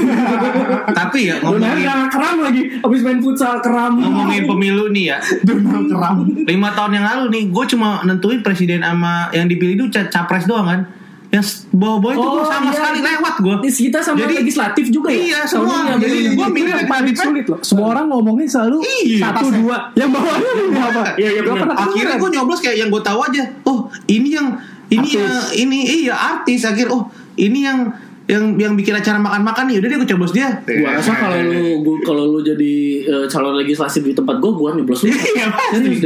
[0.99, 2.61] Tapi ya Donald ngomongin nggak keram lagi.
[2.77, 3.97] Abis main futsal keram.
[3.97, 5.17] ngomongin pemilu nih ya.
[5.41, 6.19] Donald Trump.
[6.45, 10.45] Lima tahun yang lalu nih, gue cuma nentuin presiden sama yang dipilih itu ca- capres
[10.45, 10.81] doang kan.
[11.27, 12.73] Yang bawa-bawa itu gua Oh, sama iya.
[12.73, 13.55] sekali lewat gue.
[13.67, 15.19] Kita sama Jadi- legislatif juga ya.
[15.19, 15.77] Iya, semua.
[15.93, 17.59] Jadi gua Itu milih yang paling sulit loh.
[17.59, 19.59] Semua orang ngomongin selalu Iya, satu atasnya.
[19.59, 19.77] dua.
[19.93, 21.01] Yang bawahnya ini apa?
[21.13, 24.47] Iya, iya, pernah akhirnya gue nyoblos kayak yang gue tahu aja oh ini yang
[24.87, 25.19] ini Artis.
[25.19, 27.91] yang ini iya artis akhir oh ini yang
[28.23, 31.79] yang yang bikin acara makan-makan ya udah deh gue coblos dia Gua rasa kalau lu
[31.81, 35.11] gua, kalau lu jadi eh, calon legislatif di tempat gua, gua nyoblos lu.
[35.11, 35.47] Iya.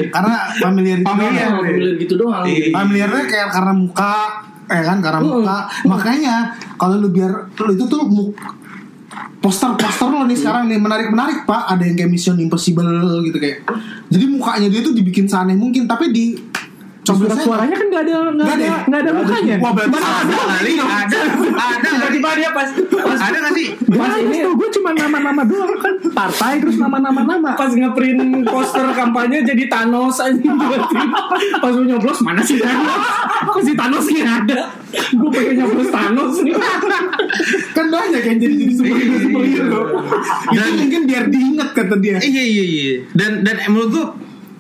[0.08, 1.50] Karena familiar itu Familiar.
[1.58, 2.42] pemilihan gitu doang.
[2.44, 2.70] Iya.
[2.72, 4.12] Familiarnya kayak karena muka
[4.72, 5.44] eh kan karena Hmm.
[5.44, 6.36] muka makanya
[6.80, 8.02] kalau lu biar lu itu tuh
[9.42, 11.66] poster-poster lo nih sekarang nih menarik-menarik pak.
[11.74, 12.86] Ada yang kayak Mission Impossible
[13.26, 13.66] gitu kayak.
[14.08, 16.38] Jadi mukanya dia tuh dibikin seaneh mungkin tapi di
[17.12, 19.56] Coblesnya suaranya kan gak ada nggak Nggak ada nggak ada mukanya.
[19.60, 21.17] Wah, berarti ada kali ada.
[21.52, 21.89] Ada.
[21.91, 22.19] Nggak sih?
[22.21, 23.67] Tiba-tiba dia pas pas ada nggak sih?
[23.91, 24.38] Pas ini.
[24.47, 25.93] gue cuma nama-nama doang kan.
[26.12, 27.50] Partai terus nama-nama nama.
[27.56, 30.52] pas ngeprint poster kampanye jadi Thanos aja
[31.60, 32.95] pas lu nyoblos mana sih Thanos?
[33.52, 34.62] Kok si Thanos nggak ada?
[34.91, 36.34] Gue pengen nyoblos Thanos.
[36.41, 36.56] Nih
[37.71, 39.82] kan banyak yang jadi jadi superhero superhero
[40.52, 42.17] itu Dan- mungkin biar diinget kata dia.
[42.21, 42.95] Iya iya iya.
[43.15, 44.06] Dan dan menurut gue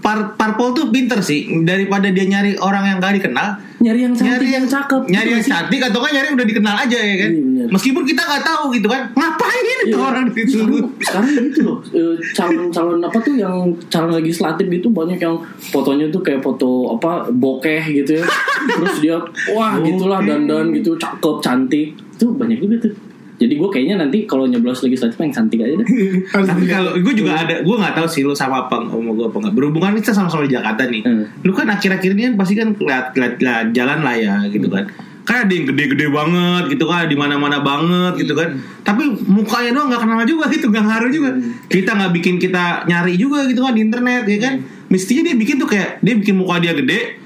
[0.01, 4.29] par parpol tuh pinter sih daripada dia nyari orang yang gak dikenal nyari yang cantik
[4.29, 7.31] nyari yang cakep nyari yang cantik atau kan nyari yang udah dikenal aja ya kan?
[7.31, 9.97] Iya, meskipun kita nggak tahu gitu kan ngapain itu Iya.
[9.97, 10.75] orang di situ?
[10.99, 13.55] Sekarang, gitu loh eh, calon-calon apa tuh yang
[13.87, 18.25] calon legislatif gitu banyak yang fotonya tuh kayak foto apa bokeh gitu ya.
[18.77, 19.17] Terus dia
[19.51, 21.93] wah gitulah dandan gitu cakep cantik.
[22.17, 22.93] Tuh banyak juga tuh
[23.41, 25.87] jadi gue kayaknya nanti kalau nyoblos legislatif yang cantik aja deh
[26.29, 26.77] Tapi dilihat.
[26.77, 29.53] kalau gue juga ada, gue nggak tahu sih lo sama apa sama gue apa nggak.
[29.57, 31.01] Berhubungan kita sama-sama di Jakarta nih.
[31.01, 31.25] Hmm.
[31.41, 34.85] Lu kan akhir-akhir ini kan pasti kan lihat lihat lihat jalan lah ya gitu kan.
[35.25, 38.61] Kan ada yang gede-gede banget gitu kan, di mana-mana banget gitu kan.
[38.85, 41.29] Tapi mukanya doang nggak kenal juga gitu, nggak ngaruh juga.
[41.65, 44.53] Kita nggak bikin kita nyari juga gitu kan di internet ya kan.
[44.91, 47.17] Mestinya dia bikin tuh kayak dia bikin muka dia gede,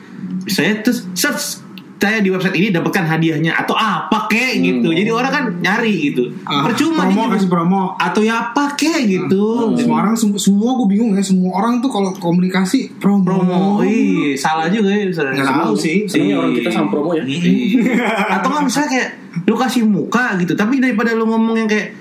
[0.47, 1.64] saya terus search
[2.05, 4.89] saya di website ini dapatkan hadiahnya atau apa kek gitu.
[4.91, 6.29] Jadi orang kan nyari gitu.
[6.43, 7.83] Ah, Percuma promo kasih promo.
[7.95, 9.73] atau ya apa kek gitu.
[9.73, 13.25] Semua orang sem- semua gue bingung ya semua orang tuh kalau komunikasi promo.
[13.25, 15.03] Promo, Wih, salah juga ya.
[15.03, 15.41] misalnya.
[15.41, 16.05] Nggak tahu sih.
[16.05, 17.23] Sebenarnya orang kita sama promo ya.
[17.25, 18.05] Iya.
[18.31, 19.09] Atau kan misalnya kayak
[19.43, 21.91] lu kasih muka gitu, tapi daripada lu ngomong yang kayak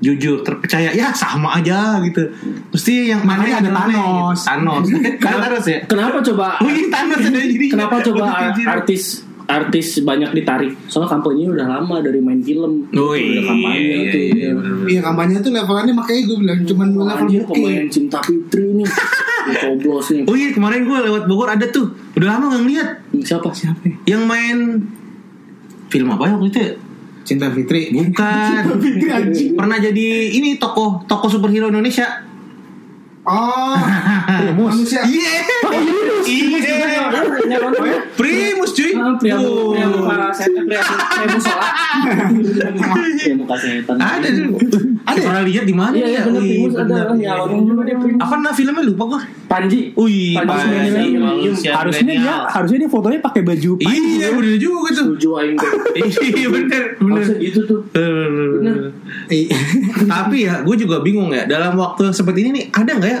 [0.00, 2.24] jujur terpercaya ya sama aja gitu.
[2.72, 4.40] Mesti yang mana ada Thanos.
[4.40, 4.48] gitu.
[4.48, 4.86] Thanos.
[5.20, 5.78] Thanos ya.
[5.84, 7.66] Kenapa coba Oh iya Thanos jadi.
[7.68, 10.72] Kenapa coba artis artis banyak ditarik?
[10.86, 12.86] Soalnya kampanye udah lama dari main film.
[12.94, 14.20] Oh iya, udah kampanye iya, tuh.
[14.22, 14.50] iya, ya.
[14.54, 14.74] bener.
[14.86, 18.86] Iya kampanye tuh levelannya makanya gue bilang cuman Oh, level pemain cinta Fitri nih.
[19.40, 20.24] Ini Coblos nih.
[20.28, 21.90] Oh iya kemarin gue lewat Bogor ada tuh.
[22.14, 22.88] Udah lama gak ngeliat.
[23.24, 23.48] Siapa?
[23.50, 23.82] Siapa?
[24.06, 24.58] Yang main
[25.90, 26.58] film apa ya waktu itu?
[26.60, 26.72] ya?
[27.26, 27.90] Cinta Fitri.
[27.90, 28.62] Bukan.
[29.58, 32.30] Pernah jadi ini tokoh tokoh superhero Indonesia.
[33.20, 33.76] Oh,
[34.56, 35.04] manusia.
[35.04, 35.44] Iya.
[36.24, 36.58] Iya.
[38.20, 38.92] Primus cuy.
[38.92, 41.66] Ah, pria pria muka setan pria pria musola.
[42.92, 43.96] Pria muka setan.
[43.96, 44.28] Ada.
[45.08, 45.20] Ada.
[45.24, 46.22] Pernah lihat di mana Iya, iya ya?
[46.28, 48.20] benar Primus ada nyalonin juga dia Primus.
[48.20, 49.20] Apa nama filmnya lupa gua.
[49.48, 49.80] Panji.
[49.96, 50.68] Wih, Panji Panji.
[50.68, 51.22] Milenium.
[51.24, 55.06] Manusia harusnya dia harusnya dia fotonya pakai baju Iya bener juga tuh.
[55.16, 55.56] Setuju aing.
[56.40, 57.24] Iya bener bener.
[57.40, 57.80] Gitu tuh.
[57.90, 58.92] Bener.
[59.32, 59.56] Iya.
[60.04, 63.20] Tapi ya gue juga bingung ya dalam waktu seperti ini nih ada nggak ya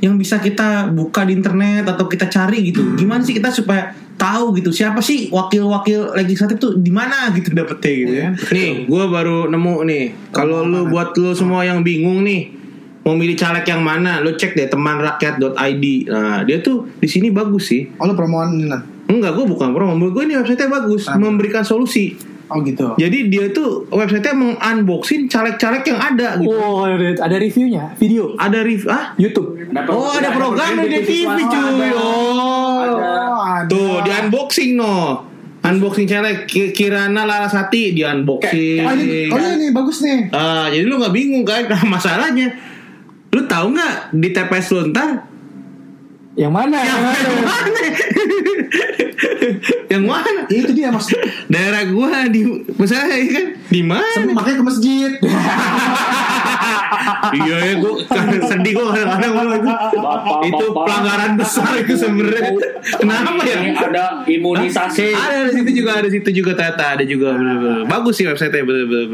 [0.00, 2.96] yang bisa kita buka di internet atau kita cari gitu.
[2.96, 7.92] Gimana sih kita supaya tahu gitu siapa sih wakil-wakil legislatif tuh di mana gitu dapetnya
[7.92, 8.28] gitu ya.
[8.52, 10.04] Nih, gue baru nemu nih.
[10.32, 12.52] Kalau lu buat lu semua yang bingung nih
[13.00, 15.84] mau milih caleg yang mana, lu cek deh temanrakyat.id.
[16.12, 17.88] Nah, dia tuh di sini bagus sih.
[17.96, 18.82] Oh lu promoan Nan?
[19.10, 20.12] Enggak, gue bukan promo.
[20.14, 22.14] Gue ini website-nya bagus, memberikan solusi.
[22.50, 22.98] Oh gitu.
[22.98, 26.50] Jadi dia tuh website-nya mengunboxing caleg-caleg yang ada gitu.
[26.50, 29.14] Oh, ada, ada reviewnya, video, Ada review ah?
[29.14, 29.54] YouTube.
[29.86, 31.88] Oh, ada program di TV cuy.
[31.94, 33.38] Oh.
[33.38, 33.70] ada.
[33.70, 35.22] Tuh, di unboxing no.
[35.60, 38.82] Unboxing caleg Ki- Kirana Larasati di unboxing.
[38.82, 40.32] Oh ini, oh ini bagus nih.
[40.32, 41.70] Ah, jadi lu nggak bingung kan?
[41.70, 42.50] Nah, masalahnya
[43.30, 45.22] lu tahu nggak di TPS lu ntar
[46.34, 46.78] Yang mana?
[46.80, 47.18] Yang mana?
[47.20, 47.80] yang mana?
[49.90, 50.46] yang mana?
[50.46, 51.10] Ya, itu dia mas.
[51.46, 52.46] Daerah gua di
[52.78, 54.22] misalnya kan di mana?
[54.30, 55.10] Makanya ke masjid.
[57.32, 57.92] iya ya gua
[58.50, 59.70] sedih gua kadang-kadang gua itu
[60.00, 60.84] Bapak, itu bapak.
[60.86, 62.42] pelanggaran besar itu sebenarnya.
[62.80, 63.56] Kenapa ya?
[63.76, 65.10] Ada imunisasi.
[65.10, 67.82] Ada di situ juga ada di situ juga ternyata ada juga bener-bener.
[67.86, 69.06] bagus sih website-nya bener-bener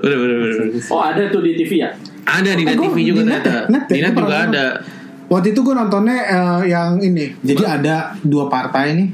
[0.00, 0.50] bener-bener
[0.92, 1.90] Oh ada tuh di TV ya?
[2.24, 3.60] ada di Eh, TV juga di net ternyata ya?
[3.68, 3.80] Ya?
[3.84, 4.64] di net juga ada
[5.28, 7.36] Waktu itu gue nontonnya eh, yang ini.
[7.44, 9.08] Jadi ada dua partai nih.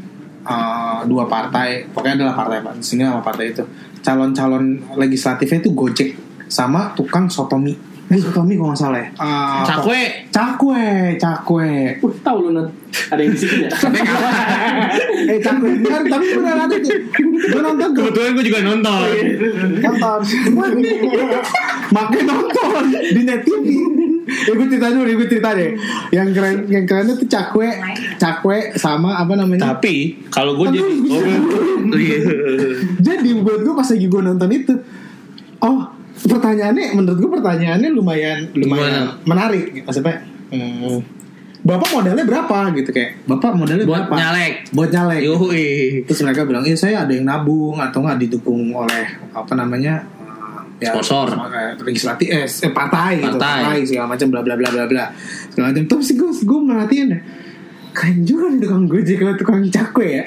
[0.44, 1.88] Eh, dua partai.
[1.88, 2.72] Pokoknya adalah partai pak.
[2.76, 3.64] Di sini nama partai itu.
[4.04, 6.10] Calon-calon legislatifnya itu Gojek
[6.52, 7.72] sama tukang sotomi.
[8.12, 9.08] Eh sotomi kok nggak salah ya.
[9.16, 10.84] Eh, cakwe Cakwe,
[11.16, 11.96] cakwe.
[12.04, 12.68] Uh, tahu lu Nat.
[13.08, 13.70] Ada yang di situ ya?
[15.32, 16.92] eh cakwe benar tapi benar ada tuh.
[17.48, 18.02] Gue nonton tuh.
[18.04, 19.00] kebetulan gue juga nonton
[19.80, 20.20] nonton
[21.92, 22.82] makanya nonton
[23.12, 23.66] di net TV
[24.24, 25.70] ya gue cerita dulu gue cerita deh
[26.10, 27.68] yang keren yang kerennya tuh cakwe
[28.16, 31.22] cakwe sama apa namanya tapi kalau gue jadi oh,
[31.98, 32.20] iya.
[33.00, 34.74] jadi buat gue pas lagi gue nonton itu
[35.60, 35.78] oh
[36.24, 39.84] pertanyaannya menurut gue pertanyaannya lumayan lumayan menarik gitu.
[39.84, 40.98] maksudnya hmm,
[41.64, 45.68] bapak modalnya berapa gitu kayak bapak modalnya buat berapa nyalek buat nyalek Yoi.
[46.04, 50.04] terus mereka bilang iya saya ada yang nabung atau nggak didukung oleh apa namanya
[50.76, 51.26] eh, Sponsor.
[51.80, 53.60] legislatif eh, eh, partai, gitu Partai.
[53.62, 55.04] partai segala macam bla bla bla bla bla
[55.48, 57.22] segala macam terus gue gue merhatiin deh
[57.90, 60.24] keren juga nih tukang gojek sama tukang cakwe ya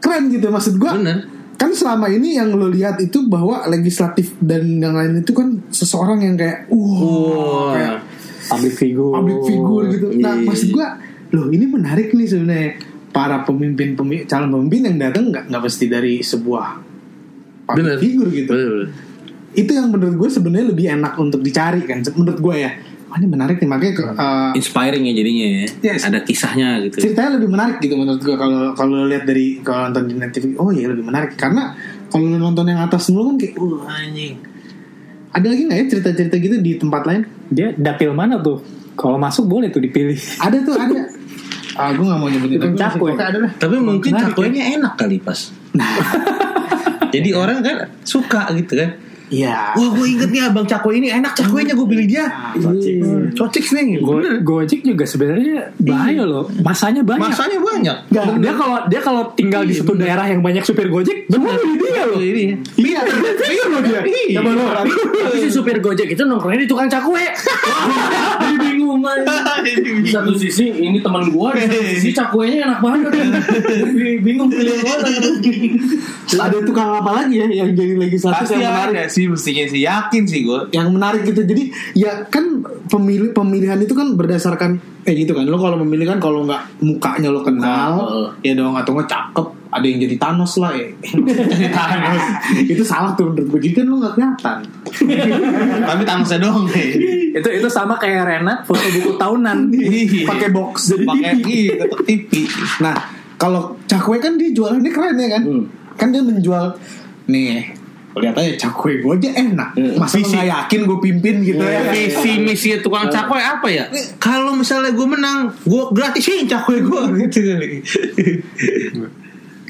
[0.00, 1.18] keren gitu maksud gue bener
[1.54, 6.18] kan selama ini yang lo lihat itu bahwa legislatif dan yang lain itu kan seseorang
[6.20, 7.70] yang kayak wah Wah.
[7.72, 7.98] kayak
[8.42, 9.12] Public figure.
[9.12, 10.06] public figure gitu.
[10.18, 10.42] Nah, Iya.
[10.42, 10.98] maksud gua,
[11.30, 15.86] loh ini menarik nih sebenarnya para pemimpin, pemi- calon pemimpin yang datang nggak nggak mesti
[15.86, 16.66] dari sebuah
[17.70, 17.98] public Bener.
[17.98, 18.50] figure gitu.
[18.50, 18.88] bener, bener.
[19.52, 22.02] Itu yang menurut gue sebenarnya lebih enak untuk dicari kan.
[22.12, 22.70] Menurut gue ya,
[23.06, 26.02] wah ini menarik nih makanya ke- uh, inspiring ya jadinya ya Yes.
[26.04, 30.06] ada kisahnya gitu ceritanya lebih menarik gitu menurut gue kalau kalau lihat dari kalau nonton
[30.06, 30.54] di net TV.
[30.54, 31.74] Oh iya lebih menarik karena
[32.06, 34.38] kalau nonton yang atas dulu kan kayak, wah anjing.
[35.30, 37.22] Ada lagi nggak ya cerita-cerita gitu di tempat lain?
[37.48, 38.62] Dia dapil mana tuh?
[38.92, 40.18] Kalau masuk boleh tuh dipilih.
[40.36, 40.94] Ada tuh ada.
[41.72, 42.58] Ah, gue gak mau nyebutin.
[42.60, 42.98] Tapi cakwe.
[43.08, 43.50] pokoknya ada lah.
[43.56, 45.38] tapi mungkin Menarik, cakwenya enak kali pas
[47.10, 48.90] jadi orang kan suka gitu kan.
[49.30, 49.78] Iya.
[49.78, 52.26] Wah gue inget nih abang cakwe ini enak cakwenya gue pilih dia.
[52.58, 54.42] Hmm, Cocik nih Go bener.
[54.42, 56.50] Gojek juga sebenarnya bahaya loh.
[56.66, 57.30] Masanya banyak.
[57.30, 57.96] Masanya banyak.
[58.10, 61.78] Nggak, dia kalau dia kalau tinggal di satu daerah yang banyak supir Gojek, semua milih
[61.78, 62.18] dia loh.
[62.18, 62.44] Ini
[62.74, 63.00] Iya,
[63.46, 64.00] iya loh dia.
[64.02, 64.38] Iya.
[64.42, 67.22] Tapi si supir Gojek itu nongkrongnya di tukang cakwe.
[68.80, 69.04] Bingung
[70.04, 73.12] di satu sisi ini teman gua di satu sisi cakuenya enak banget
[74.24, 75.08] bingung pilih mana
[76.30, 78.94] Ada tukang apa lagi ya yang jadi legislatif Pasti yang menarik?
[78.96, 79.80] ada sih mestinya sih.
[79.82, 80.60] Yakin sih gue.
[80.72, 81.42] yang menarik gitu.
[81.42, 85.44] Jadi ya kan pemilih pemilihan itu kan berdasarkan kayak gitu kan.
[85.50, 87.92] Lo kalau memilih kan kalau nggak mukanya lo kenal.
[88.40, 90.90] ya dong atau nggak cakep ada yang jadi Thanos lah ya
[91.50, 92.24] jadi Thanos
[92.64, 94.58] itu salah tuh menurut gue jadi kan lo nggak kelihatan
[95.86, 96.88] Tapi tamasnya doang nih.
[97.32, 100.26] Itu itu sama kayak Renat foto buku tahunan Iya.
[100.26, 102.30] pakai box jadi Pakai iya, ketuk TV.
[102.78, 102.94] nah
[103.34, 105.64] kalau cakwe kan dia jualannya keren ya kan Hmm.
[105.94, 106.76] kan dia menjual
[107.26, 107.72] nih
[108.12, 110.34] lihat aja cakwe gue aja enak masa lo Visi.
[110.34, 111.94] nggak yakin gue pimpin gitu ya kan?
[111.94, 113.86] Visi misi tukang cakwe apa ya?
[114.18, 117.68] Kalau misalnya gue menang, gue gratisin cakwe gue gitu kali.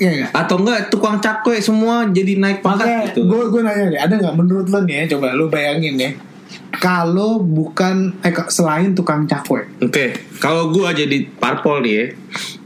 [0.01, 0.31] Iya nggak?
[0.33, 3.21] Atau enggak tukang cakwe semua jadi naik Makanya pangkat gitu.
[3.29, 6.11] gue gue nanya nih, ada nggak menurut lo nih ya, coba lo bayangin ya,
[6.73, 12.05] kalau bukan eh selain tukang cakwe, Oke, kalau gue jadi parpol nih ya,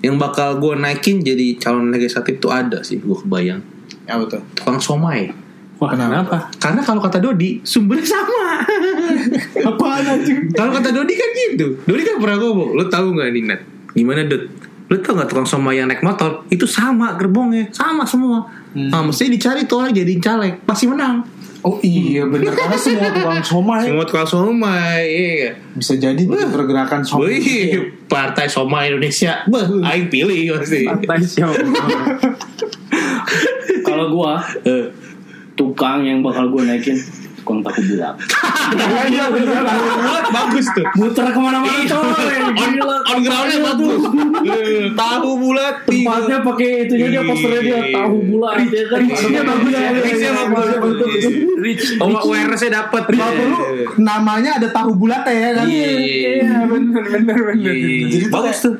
[0.07, 3.59] yang bakal gue naikin jadi calon legislatif tuh ada sih, gue kebayang.
[4.05, 4.39] ya betul.
[4.55, 5.35] Tukang somai.
[5.74, 6.55] Wah kenapa?
[6.62, 8.62] Karena kalau kata Dodi, sumbernya sama.
[9.74, 10.55] Apaan anjing?
[10.55, 11.66] kalau kata Dodi kan gitu.
[11.82, 13.61] Dodi kan pernah ngomong, lo tahu nggak nih Nat?
[13.91, 14.45] Gimana Dot?
[14.85, 16.45] Lo tau gak tukang somai yang naik motor?
[16.49, 18.45] Itu sama gerbongnya, sama semua.
[18.74, 21.24] Nah, mesti dicari tuh orang jadi caleg, pasti menang.
[21.64, 25.51] Oh iya benar karena semua tukang somai Semua tukang somai, iya.
[25.72, 27.41] bisa jadi bikin pergerakan somai.
[27.41, 30.85] Wih, Partai Somai Indonesia, bah, aing pilih pasti.
[30.85, 31.49] Partai show.
[33.80, 34.93] kalau gua Eh.
[35.55, 37.01] tukang yang bakal gua naikin
[37.45, 38.16] tukang tahu bulat
[40.32, 40.86] bagus tuh.
[40.97, 44.01] muter ke mana-mana coy on, on groundnya bagus.
[44.45, 45.74] Eh, Tahu bulat.
[45.84, 49.88] tempatnya pakai itunya dia posternya dia tahu bulat ya kan bagus ya.
[49.92, 50.66] Reach-nya bagus.
[51.61, 51.84] Rich.
[52.01, 53.03] Oh, awareness-nya dapet.
[53.12, 53.59] Kalau perlu
[54.01, 55.66] namanya ada tahu bulat ya kan?
[55.68, 55.90] Iya,
[56.40, 57.74] Iya benar benar benar.
[58.09, 58.74] Jadi bagus tuh.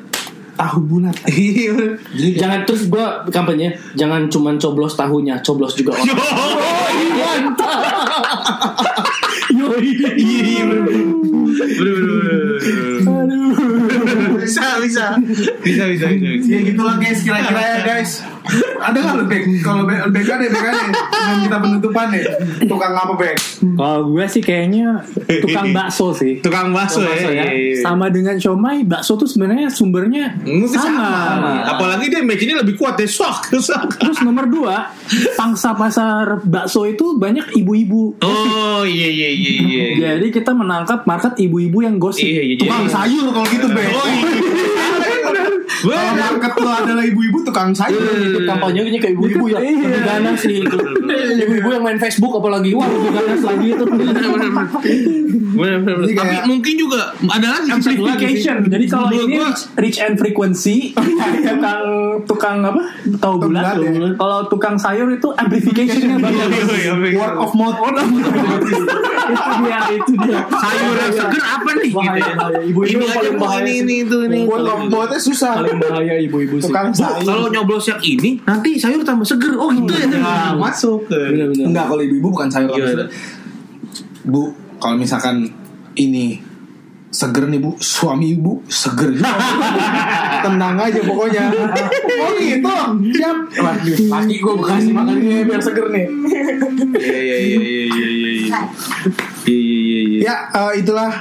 [0.55, 1.15] Tahu bulat.
[1.35, 2.39] Iya.
[2.39, 6.07] jangan terus gua kampanye jangan cuman coblos tahunya coblos juga orang
[10.15, 10.89] Iya, bener.
[11.75, 12.45] Bener, bener.
[14.41, 15.05] Bisa, bisa.
[15.63, 16.27] Bisa, bisa, bisa.
[16.49, 18.11] Ya gitulah guys kira-kira ya guys.
[18.79, 19.43] Ada nggak lu Bek?
[19.61, 20.81] Kalau Bek Bek ada Bek ada
[21.25, 22.23] yang kita penutupan nih.
[22.69, 23.35] Tukang apa Bek?
[23.75, 25.01] Kalau gue sih kayaknya
[25.41, 26.39] tukang bakso sih.
[26.39, 27.43] Tukang bakso Bakso ya.
[27.43, 27.45] ya.
[27.49, 27.81] Iya.
[27.81, 31.07] Sama dengan siomay, bakso tuh sebenarnya sumbernya Mungkin sama.
[31.33, 31.51] sama.
[31.65, 33.09] Apalagi dia match-nya lebih kuat deh.
[33.09, 33.49] Sok.
[33.49, 34.91] Terus nomor dua,
[35.33, 38.17] pangsa pasar bakso itu banyak ibu-ibu.
[38.21, 39.85] Oh, iya, iya, iya, iya.
[40.15, 42.25] Jadi kita menangkap market ibu-ibu yang gosip.
[42.25, 42.55] Iya, iya.
[42.59, 43.87] Tukang sayur kalau gitu Bek.
[43.89, 44.29] Oh, iya.
[45.87, 48.01] Kalau market lo adalah ibu-ibu tukang sayur.
[48.17, 49.75] itu kampanyenya ke ibu-ibu ya Iya.
[49.77, 50.77] lebih ganas sih itu
[51.41, 53.85] ibu-ibu yang main Facebook apalagi wah lebih ganas lagi itu
[55.55, 58.45] Tapi kayak- mungkin juga ada lagi satu lagi sih.
[58.45, 58.57] Amplification.
[58.67, 59.37] Jadi kalau ini
[59.75, 61.83] reach and frequency, tukang
[62.25, 62.81] tukang apa?
[63.15, 63.63] Tahu bulat.
[63.77, 63.91] ya.
[64.13, 66.43] Kalau tukang sayur itu amplificationnya bagus.
[66.43, 67.17] Iya, iya, iya.
[67.17, 67.77] Word of mouth.
[69.25, 70.39] itu dia, itu dia.
[70.45, 72.35] sayur yang seger apa nih gitu ya.
[72.65, 75.53] Ibu-ibu ini paling bahaya ini itu ini Word of mouthnya susah.
[75.77, 77.21] Bahaya ibu-ibu sih Tukang sayur.
[77.21, 81.05] kalau nyoblos yang ini nanti sayur tambah seger oh gitu ya Nah, masuk.
[81.05, 81.65] Bener-bener.
[81.65, 82.81] Enggak kalau ibu-ibu bukan sayur Iya.
[82.81, 83.07] maksudnya.
[84.23, 84.41] Bu,
[84.75, 85.45] kalau misalkan
[85.93, 86.41] ini
[87.09, 89.15] seger nih bu, suami ibu seger.
[90.43, 91.47] Tenang aja pokoknya.
[92.15, 92.75] Oh gitu,
[93.11, 93.37] siap.
[94.05, 96.05] Laki gue bekasi makan ini biar seger nih.
[96.95, 98.59] iya iya iya iya iya iya iya
[99.45, 101.11] iya iya iya Ya, eh, itulah.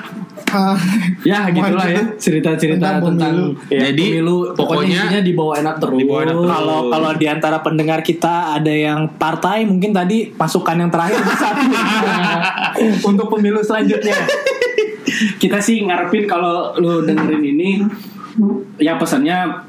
[0.55, 0.77] Eh,
[1.31, 2.03] ya gitulah ya.
[2.17, 3.73] Cerita-cerita Tentang tentang, pemilu.
[3.75, 4.37] ya, Jadi, pemilu.
[4.55, 5.99] Pokoknya pokoknya intinya dibawa enak terus.
[5.99, 6.51] dibawa enak terus.
[6.55, 11.49] Kalau kalau di antara pendengar kita ada yang partai, mungkin tadi pasukan yang terakhir bisa
[13.11, 14.15] untuk pemilu selanjutnya.
[15.43, 17.87] kita sih ngarepin kalau lu dengerin ini
[18.83, 19.63] ya pesannya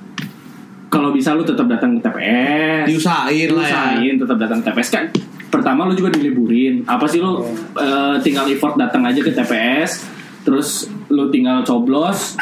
[0.90, 3.68] kalau bisa lu tetap datang ke TPS diusahain lah
[4.00, 4.14] ya.
[4.16, 5.06] Tetap datang ke TPS kan
[5.52, 6.84] pertama lu juga diliburin.
[6.88, 7.46] Apa sih lu
[7.78, 10.15] eh, tinggal effort datang aja ke TPS
[10.46, 12.38] terus lu tinggal coblos.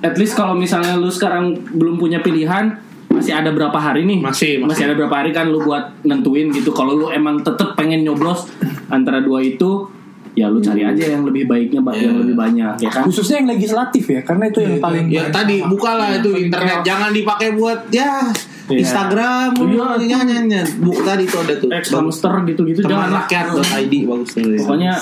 [0.00, 2.78] At least kalau misalnya lu sekarang belum punya pilihan
[3.10, 4.22] masih ada berapa hari nih?
[4.22, 4.86] Masih, masih.
[4.86, 6.70] ada berapa hari kan lu buat nentuin gitu.
[6.70, 8.46] Kalau lu emang tetep pengen nyoblos
[8.92, 9.88] antara dua itu
[10.36, 13.02] ya lu cari aja yang lebih baiknya Pak, yang lebih banyak ya kan?
[13.02, 16.84] Khususnya yang legislatif ya, karena itu yang paling ya tadi bukalah itu internet.
[16.84, 18.28] jangan dipakai buat ya
[18.66, 18.82] Iya.
[18.82, 19.94] Instagram Iya.
[20.02, 20.66] jangan jangan jangan.
[20.82, 21.68] bu tadi itu ada tuh.
[21.70, 23.22] Ex hamster gitu-gitu teman jangan lah.
[23.22, 24.42] rakyat.id bagus tuh.
[24.58, 24.92] Pokoknya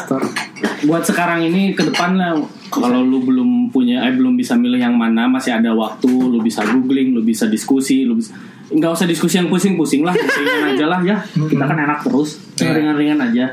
[0.85, 2.37] buat sekarang ini ke depan lah.
[2.68, 6.61] Kalau lu belum punya eh belum bisa milih yang mana masih ada waktu lu bisa
[6.61, 11.01] googling lu bisa diskusi lu bisa nggak usah diskusi yang pusing-pusing lah ringan aja lah
[11.01, 11.16] ya.
[11.24, 12.68] Kita kan enak terus Iya.
[12.70, 13.47] ringan-ringan aja.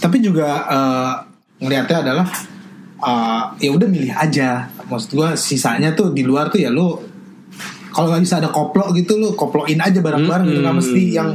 [0.00, 1.12] Tapi juga eh,
[1.58, 2.26] ngelihatnya adalah
[3.02, 4.70] uh, ya udah milih aja.
[4.88, 6.96] Maksud gue sisanya tuh di luar tuh ya lu
[7.92, 10.60] kalau nggak bisa ada koplo gitu lu koploin aja bareng-bareng gitu.
[10.62, 11.28] Nggak mesti yang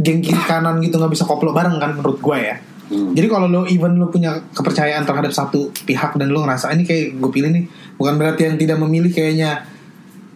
[0.00, 2.56] geng kiri kanan gitu nggak bisa koplo bareng kan menurut gue ya.
[2.90, 7.22] Jadi kalau lu even lu punya kepercayaan terhadap satu pihak dan lu ngerasa ini kayak
[7.22, 7.64] gue pilih nih
[7.94, 9.62] bukan berarti yang tidak memilih kayaknya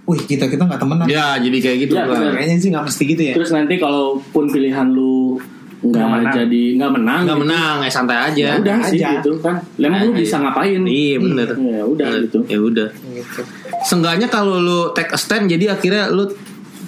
[0.07, 1.07] wih kita kita nggak temenan.
[1.11, 1.95] Ya, jadi kayak gitu.
[1.99, 2.37] Ya, bener.
[2.39, 3.35] kayaknya sih nggak mesti gitu ya.
[3.35, 5.41] Terus nanti kalaupun pilihan lu
[5.85, 6.35] Nggak menang.
[6.35, 8.45] jadi nggak menang, Nggak menang, ya santai aja.
[8.47, 9.09] ya udah sih aja.
[9.15, 9.55] gitu kan.
[9.77, 10.81] Lemang lu bisa ngapain?
[10.81, 11.49] Iya bener.
[11.55, 12.39] Ya udah gitu.
[12.47, 12.89] Ya udah.
[12.89, 13.41] gitu.
[13.83, 16.25] Seenggaknya kalau lu take a stand jadi akhirnya lu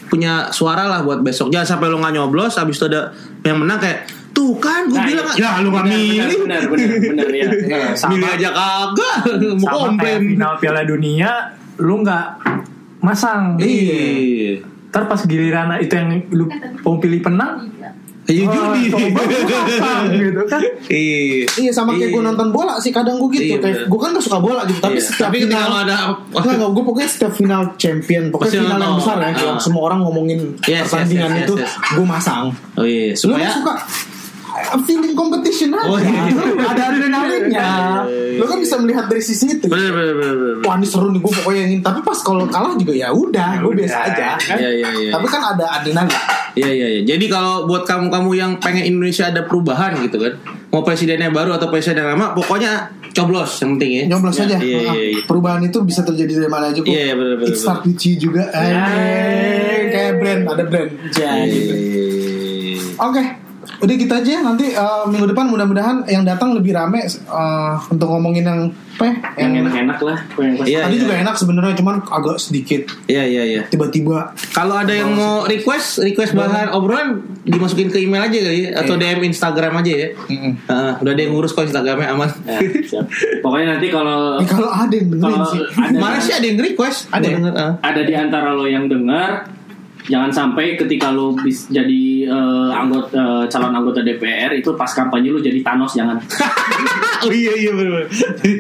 [0.07, 1.51] punya suara lah buat besok.
[1.51, 5.05] Jangan sampai lu nggak nyoblos habis itu ada yang menang kayak tuh kan gue Nah,
[5.05, 5.49] bilang iya.
[5.49, 6.39] ya lu nggak milih.
[6.41, 7.47] Benar, benar, benar, ya.
[8.07, 9.17] Milih aja kagak.
[9.61, 10.21] Mau komplain.
[10.31, 11.31] final Piala Dunia
[11.77, 12.27] lu nggak
[12.99, 14.65] masang Iya.
[14.87, 16.49] ntar pas giliran itu yang lu
[16.81, 17.69] mau pilih penang
[18.27, 19.07] Oh, judi.
[19.07, 21.47] lu gitu kan Iya.
[21.49, 24.21] Iya sama kayak gue nonton bola sih kadang gue gitu Iya, kayak gue kan gak
[24.21, 25.07] suka bola gitu tapi Iya.
[25.07, 25.97] setiap Tapi ketika final ada
[26.27, 29.59] Enggak, enggak, gue pokoknya setiap final champion Pokoknya Pasti final yang besar ya Ah.
[29.59, 31.93] semua orang ngomongin Yes, pertandingan yes, yes, itu yes, yes.
[31.93, 33.79] Gue masang Oh iya, Lu supaya gak suka uh,
[34.83, 35.87] feeling competition aja.
[35.87, 36.29] Oh, iya.
[36.67, 37.69] Ada adrenalinnya.
[38.05, 39.67] Iya, iya, Lu kan bisa melihat dari sisi itu.
[39.67, 40.55] Bener bener bener bener.
[40.63, 43.73] Wah ini seru nih gue pokoknya ingin Tapi pas kalau kalah juga ya udah Gue
[43.75, 44.29] biasa aja.
[44.37, 45.11] kan Iya iya iya.
[45.11, 46.13] Tapi kan ada adrenalin.
[46.57, 47.01] Iya iya iya.
[47.05, 50.33] Jadi kalau buat kamu-kamu yang pengen Indonesia ada perubahan gitu kan,
[50.69, 54.05] mau presidennya baru atau presiden yang lama, pokoknya coblos yang penting ya.
[54.09, 54.57] Nyoblos aja.
[54.57, 55.21] Iya iya iya.
[55.25, 58.01] Perubahan itu bisa terjadi dari mana aja kok Iya, iya, bener, bener, It start with
[58.01, 58.49] you juga.
[58.53, 58.73] Eh,
[59.87, 60.91] Kayak brand Ada brand.
[61.13, 62.81] Iya, iya, iya, iya.
[62.97, 63.23] Oke,
[63.77, 64.35] udah gitu aja.
[64.43, 68.61] Nanti eh, minggu depan mudah-mudahan yang datang lebih rame eh, untuk ngomongin yang
[68.97, 69.15] apa ya?
[69.45, 70.19] Yang enak-enak lah.
[70.65, 71.03] Iya, Tadi iya.
[71.05, 73.63] juga enak sebenarnya, cuman agak sedikit Iya iya iya.
[73.69, 74.33] tiba-tiba.
[74.57, 78.97] Kalau ada yang mau request, request bahan obrolan dimasukin ke email aja kali ya, atau
[78.97, 79.21] Iya.
[79.21, 80.09] DM Instagram aja ya.
[80.17, 80.53] Mm-mm.
[80.65, 82.31] Heeh, udah ada yang ngurus kok Instagramnya aman.
[82.49, 82.59] Ya,
[82.89, 83.05] siap.
[83.45, 86.99] Pokoknya nanti kalau Eh, kalau ada yang dengerin sih, ada Mana sih ada yang request?
[87.13, 87.35] Ada ya?
[87.37, 87.53] denger,
[87.85, 89.45] ada di antara lo yang dengar
[90.07, 95.31] jangan sampai ketika lo bis jadi eh, anggota eh, calon anggota DPR itu pas kampanye
[95.35, 96.17] lo jadi Thanos jangan
[97.27, 98.05] oh iya iya benar.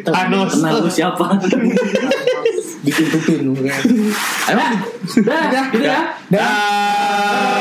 [0.03, 0.51] Thanos.
[0.59, 1.27] kenal lo siapa
[2.87, 3.51] ditutupin.
[4.47, 4.79] Emang?
[5.27, 7.56] dah gitu ya Dan